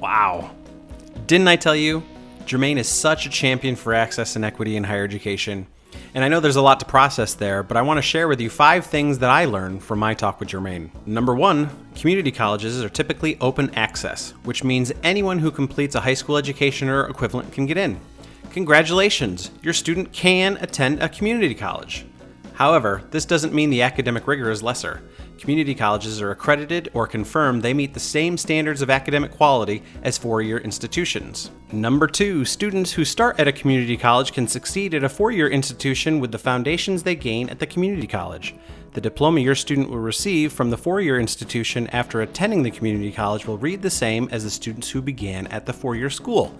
Wow. 0.00 0.50
Didn't 1.28 1.46
I 1.46 1.56
tell 1.56 1.76
you? 1.76 2.02
Jermaine 2.46 2.76
is 2.76 2.88
such 2.88 3.26
a 3.26 3.30
champion 3.30 3.74
for 3.74 3.92
access 3.92 4.36
and 4.36 4.44
equity 4.44 4.76
in 4.76 4.84
higher 4.84 5.02
education. 5.02 5.66
And 6.14 6.22
I 6.22 6.28
know 6.28 6.38
there's 6.38 6.54
a 6.54 6.62
lot 6.62 6.78
to 6.78 6.86
process 6.86 7.34
there, 7.34 7.64
but 7.64 7.76
I 7.76 7.82
want 7.82 7.98
to 7.98 8.02
share 8.02 8.28
with 8.28 8.40
you 8.40 8.48
five 8.48 8.86
things 8.86 9.18
that 9.18 9.30
I 9.30 9.46
learned 9.46 9.82
from 9.82 9.98
my 9.98 10.14
talk 10.14 10.38
with 10.38 10.50
Jermaine. 10.50 10.90
Number 11.06 11.34
one, 11.34 11.68
community 11.96 12.30
colleges 12.30 12.80
are 12.84 12.88
typically 12.88 13.36
open 13.40 13.74
access, 13.74 14.30
which 14.44 14.62
means 14.62 14.92
anyone 15.02 15.40
who 15.40 15.50
completes 15.50 15.96
a 15.96 16.00
high 16.00 16.14
school 16.14 16.36
education 16.36 16.88
or 16.88 17.08
equivalent 17.08 17.52
can 17.52 17.66
get 17.66 17.78
in. 17.78 17.98
Congratulations, 18.50 19.50
your 19.60 19.74
student 19.74 20.12
can 20.12 20.56
attend 20.58 21.02
a 21.02 21.08
community 21.08 21.54
college. 21.54 22.06
However, 22.54 23.02
this 23.10 23.24
doesn't 23.24 23.52
mean 23.52 23.70
the 23.70 23.82
academic 23.82 24.28
rigor 24.28 24.50
is 24.52 24.62
lesser 24.62 25.02
community 25.38 25.74
colleges 25.74 26.20
are 26.20 26.30
accredited 26.30 26.90
or 26.94 27.06
confirmed 27.06 27.62
they 27.62 27.74
meet 27.74 27.94
the 27.94 28.00
same 28.00 28.36
standards 28.36 28.82
of 28.82 28.90
academic 28.90 29.30
quality 29.30 29.82
as 30.02 30.18
four 30.18 30.42
year 30.42 30.58
institutions. 30.58 31.50
Number 31.72 32.06
two, 32.06 32.44
students 32.44 32.92
who 32.92 33.04
start 33.04 33.38
at 33.38 33.48
a 33.48 33.52
community 33.52 33.96
college 33.96 34.32
can 34.32 34.48
succeed 34.48 34.94
at 34.94 35.04
a 35.04 35.08
four 35.08 35.30
year 35.30 35.48
institution 35.48 36.20
with 36.20 36.32
the 36.32 36.38
foundations 36.38 37.02
they 37.02 37.14
gain 37.16 37.48
at 37.48 37.58
the 37.58 37.66
community 37.66 38.06
college. 38.06 38.54
The 38.92 39.00
diploma 39.00 39.40
your 39.40 39.54
student 39.54 39.90
will 39.90 39.98
receive 39.98 40.52
from 40.52 40.70
the 40.70 40.78
four 40.78 41.00
year 41.00 41.20
institution 41.20 41.86
after 41.88 42.22
attending 42.22 42.62
the 42.62 42.70
community 42.70 43.12
college 43.12 43.46
will 43.46 43.58
read 43.58 43.82
the 43.82 43.90
same 43.90 44.28
as 44.32 44.44
the 44.44 44.50
students 44.50 44.90
who 44.90 45.02
began 45.02 45.46
at 45.48 45.66
the 45.66 45.72
four 45.72 45.94
year 45.96 46.10
school. 46.10 46.58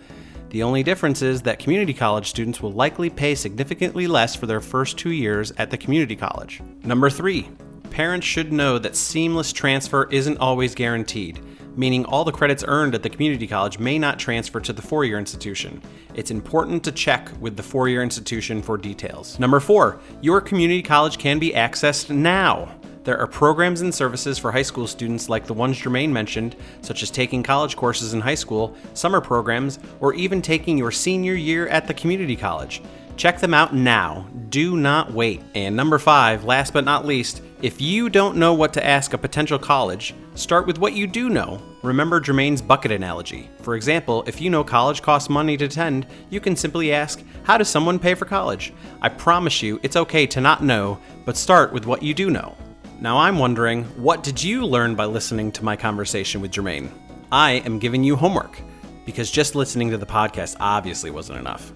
The 0.51 0.62
only 0.62 0.83
difference 0.83 1.22
is 1.22 1.43
that 1.43 1.59
community 1.59 1.93
college 1.93 2.29
students 2.29 2.61
will 2.61 2.72
likely 2.72 3.11
pay 3.11 3.35
significantly 3.35 4.07
less 4.07 4.37
for 4.37 4.47
their 4.47 4.61
first 4.61 4.97
two 4.97 5.11
years 5.11 5.53
at 5.59 5.70
the 5.70 5.79
community 5.79 6.14
college. 6.14 6.62
Number 6.85 7.11
three, 7.11 7.49
parents 7.97 8.26
should 8.26 8.53
know 8.53 8.78
that 8.78 8.94
seamless 8.94 9.55
transfer 9.55 10.07
isn't 10.11 10.36
always 10.36 10.74
guaranteed, 10.74 11.40
meaning 11.78 12.05
all 12.05 12.24
the 12.24 12.30
credits 12.30 12.62
earned 12.68 12.94
at 12.94 13.03
the 13.03 13.09
community 13.09 13.47
college 13.47 13.78
may 13.78 13.99
not 13.99 14.18
transfer 14.18 14.61
to 14.61 14.74
the 14.74 14.82
four 14.82 15.07
year 15.07 15.18
institution. 15.18 15.80
It's 16.12 16.30
important 16.30 16.84
to 16.84 16.92
check 16.92 17.30
with 17.40 17.57
the 17.57 17.62
four 17.62 17.88
year 17.88 18.03
institution 18.03 18.61
for 18.61 18.76
details. 18.76 19.38
Number 19.38 19.61
four, 19.61 19.99
your 20.20 20.42
community 20.42 20.82
college 20.82 21.16
can 21.16 21.38
be 21.38 21.53
accessed 21.53 22.14
now. 22.14 22.68
There 23.05 23.16
are 23.18 23.26
programs 23.26 23.80
and 23.80 23.94
services 23.94 24.36
for 24.36 24.53
high 24.53 24.61
school 24.61 24.86
students 24.86 25.30
like 25.30 25.47
the 25.47 25.55
ones 25.55 25.80
Jermaine 25.80 26.11
mentioned, 26.11 26.55
such 26.82 27.03
as 27.03 27.11
taking 27.11 27.42
college 27.42 27.76
courses 27.76 28.12
in 28.12 28.20
high 28.20 28.34
school, 28.34 28.76
summer 28.92 29.22
programs, 29.22 29.78
or 30.01 30.12
even 30.12 30.42
taking 30.42 30.76
your 30.76 30.90
senior 30.90 31.32
year 31.32 31.66
at 31.68 31.86
the 31.86 31.94
community 31.94 32.36
college. 32.36 32.82
Check 33.17 33.41
them 33.41 33.55
out 33.55 33.75
now. 33.75 34.29
Do 34.51 34.77
not 34.77 35.12
wait. 35.12 35.43
And 35.55 35.75
number 35.75 35.99
five, 35.99 36.45
last 36.45 36.75
but 36.75 36.85
not 36.85 37.07
least, 37.07 37.43
if 37.62 37.81
you 37.81 38.11
don't 38.11 38.37
know 38.37 38.53
what 38.53 38.75
to 38.75 38.87
ask 38.87 39.14
a 39.14 39.19
potential 39.19 39.59
college, 39.59 40.14
start 40.35 40.67
with 40.67 40.79
what 40.79 40.93
you 40.93 41.07
do 41.07 41.31
know. 41.31 41.62
Remember 41.83 42.21
Jermaine's 42.21 42.61
bucket 42.61 42.91
analogy. 42.91 43.49
For 43.62 43.75
example, 43.75 44.23
if 44.27 44.39
you 44.41 44.51
know 44.51 44.62
college 44.62 45.01
costs 45.01 45.31
money 45.31 45.57
to 45.57 45.64
attend, 45.64 46.07
you 46.29 46.41
can 46.41 46.55
simply 46.57 46.93
ask, 46.93 47.23
How 47.45 47.57
does 47.57 47.69
someone 47.69 47.99
pay 47.99 48.14
for 48.14 48.27
college? 48.27 48.75
I 49.01 49.09
promise 49.09 49.62
you, 49.62 49.81
it's 49.83 49.97
okay 49.97 50.27
to 50.27 50.41
not 50.43 50.62
know, 50.62 50.99
but 51.25 51.39
start 51.39 51.73
with 51.73 51.87
what 51.87 52.03
you 52.03 52.12
do 52.12 52.29
know. 52.29 52.55
Now 53.01 53.17
I'm 53.17 53.39
wondering, 53.39 53.85
what 54.03 54.23
did 54.23 54.43
you 54.43 54.67
learn 54.67 54.95
by 54.95 55.07
listening 55.07 55.53
to 55.53 55.64
my 55.64 55.77
conversation 55.77 56.43
with 56.43 56.51
Jermaine? 56.51 56.91
I 57.33 57.62
am 57.64 57.79
giving 57.79 58.05
you 58.05 58.17
homework, 58.17 58.61
because 59.07 59.31
just 59.31 59.55
listening 59.55 59.91
to 59.91 59.99
the 59.99 60.07
podcast 60.07 60.57
obviously 60.61 61.11
wasn't 61.11 61.39
enough. 61.39 61.73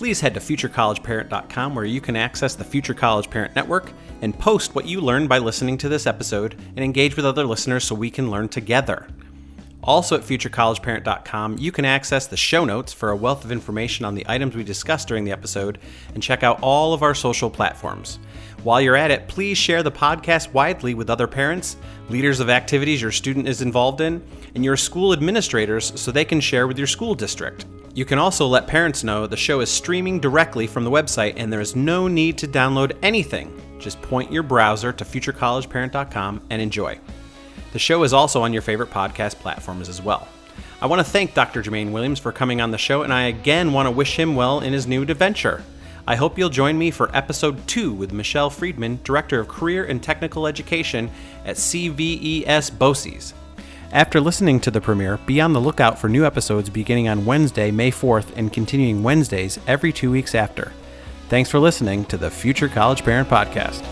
Please 0.00 0.22
head 0.22 0.32
to 0.32 0.40
futurecollegeparent.com 0.40 1.74
where 1.74 1.84
you 1.84 2.00
can 2.00 2.16
access 2.16 2.54
the 2.54 2.64
Future 2.64 2.94
College 2.94 3.28
Parent 3.28 3.54
Network 3.54 3.92
and 4.22 4.38
post 4.38 4.74
what 4.74 4.86
you 4.86 4.98
learned 4.98 5.28
by 5.28 5.36
listening 5.36 5.76
to 5.76 5.90
this 5.90 6.06
episode 6.06 6.58
and 6.74 6.82
engage 6.82 7.16
with 7.16 7.26
other 7.26 7.44
listeners 7.44 7.84
so 7.84 7.94
we 7.94 8.10
can 8.10 8.30
learn 8.30 8.48
together. 8.48 9.06
Also 9.84 10.16
at 10.16 10.22
futurecollegeparent.com, 10.22 11.58
you 11.58 11.70
can 11.70 11.84
access 11.84 12.26
the 12.26 12.36
show 12.38 12.64
notes 12.64 12.94
for 12.94 13.10
a 13.10 13.16
wealth 13.16 13.44
of 13.44 13.52
information 13.52 14.06
on 14.06 14.14
the 14.14 14.24
items 14.26 14.56
we 14.56 14.64
discussed 14.64 15.06
during 15.06 15.24
the 15.24 15.32
episode 15.32 15.78
and 16.14 16.22
check 16.22 16.42
out 16.42 16.58
all 16.62 16.94
of 16.94 17.02
our 17.02 17.14
social 17.14 17.50
platforms. 17.50 18.18
While 18.62 18.80
you're 18.80 18.96
at 18.96 19.10
it, 19.10 19.28
please 19.28 19.58
share 19.58 19.82
the 19.82 19.92
podcast 19.92 20.54
widely 20.54 20.94
with 20.94 21.10
other 21.10 21.26
parents, 21.26 21.76
leaders 22.08 22.40
of 22.40 22.48
activities 22.48 23.02
your 23.02 23.12
student 23.12 23.46
is 23.46 23.60
involved 23.60 24.00
in, 24.00 24.26
and 24.54 24.64
your 24.64 24.78
school 24.78 25.12
administrators 25.12 25.92
so 26.00 26.10
they 26.10 26.24
can 26.24 26.40
share 26.40 26.66
with 26.66 26.78
your 26.78 26.86
school 26.86 27.14
district. 27.14 27.66
You 27.92 28.04
can 28.04 28.18
also 28.18 28.46
let 28.46 28.68
parents 28.68 29.02
know 29.02 29.26
the 29.26 29.36
show 29.36 29.60
is 29.60 29.70
streaming 29.70 30.20
directly 30.20 30.68
from 30.68 30.84
the 30.84 30.90
website 30.90 31.34
and 31.36 31.52
there 31.52 31.60
is 31.60 31.74
no 31.74 32.06
need 32.06 32.38
to 32.38 32.46
download 32.46 32.96
anything. 33.02 33.60
Just 33.80 34.00
point 34.00 34.30
your 34.30 34.44
browser 34.44 34.92
to 34.92 35.04
futurecollegeparent.com 35.04 36.42
and 36.50 36.62
enjoy. 36.62 36.98
The 37.72 37.78
show 37.80 38.04
is 38.04 38.12
also 38.12 38.42
on 38.42 38.52
your 38.52 38.62
favorite 38.62 38.90
podcast 38.90 39.36
platforms 39.36 39.88
as 39.88 40.00
well. 40.00 40.28
I 40.80 40.86
want 40.86 41.00
to 41.00 41.10
thank 41.10 41.34
Dr. 41.34 41.62
Jermaine 41.62 41.90
Williams 41.90 42.18
for 42.18 42.32
coming 42.32 42.60
on 42.60 42.70
the 42.70 42.78
show, 42.78 43.02
and 43.02 43.12
I 43.12 43.24
again 43.24 43.72
want 43.72 43.86
to 43.86 43.90
wish 43.90 44.18
him 44.18 44.34
well 44.34 44.60
in 44.60 44.72
his 44.72 44.86
new 44.86 45.02
adventure. 45.02 45.62
I 46.06 46.16
hope 46.16 46.38
you'll 46.38 46.48
join 46.48 46.78
me 46.78 46.90
for 46.90 47.14
episode 47.14 47.66
two 47.68 47.92
with 47.92 48.12
Michelle 48.12 48.50
Friedman, 48.50 49.00
Director 49.04 49.40
of 49.40 49.48
Career 49.48 49.84
and 49.84 50.02
Technical 50.02 50.46
Education 50.46 51.10
at 51.44 51.56
CVES 51.56 52.70
BOCES. 52.78 53.34
After 53.92 54.20
listening 54.20 54.60
to 54.60 54.70
the 54.70 54.80
premiere, 54.80 55.16
be 55.26 55.40
on 55.40 55.52
the 55.52 55.60
lookout 55.60 55.98
for 55.98 56.08
new 56.08 56.24
episodes 56.24 56.70
beginning 56.70 57.08
on 57.08 57.24
Wednesday, 57.24 57.72
May 57.72 57.90
4th, 57.90 58.36
and 58.36 58.52
continuing 58.52 59.02
Wednesdays 59.02 59.58
every 59.66 59.92
two 59.92 60.12
weeks 60.12 60.36
after. 60.36 60.72
Thanks 61.28 61.50
for 61.50 61.58
listening 61.58 62.04
to 62.04 62.16
the 62.16 62.30
Future 62.30 62.68
College 62.68 63.02
Parent 63.02 63.28
Podcast. 63.28 63.84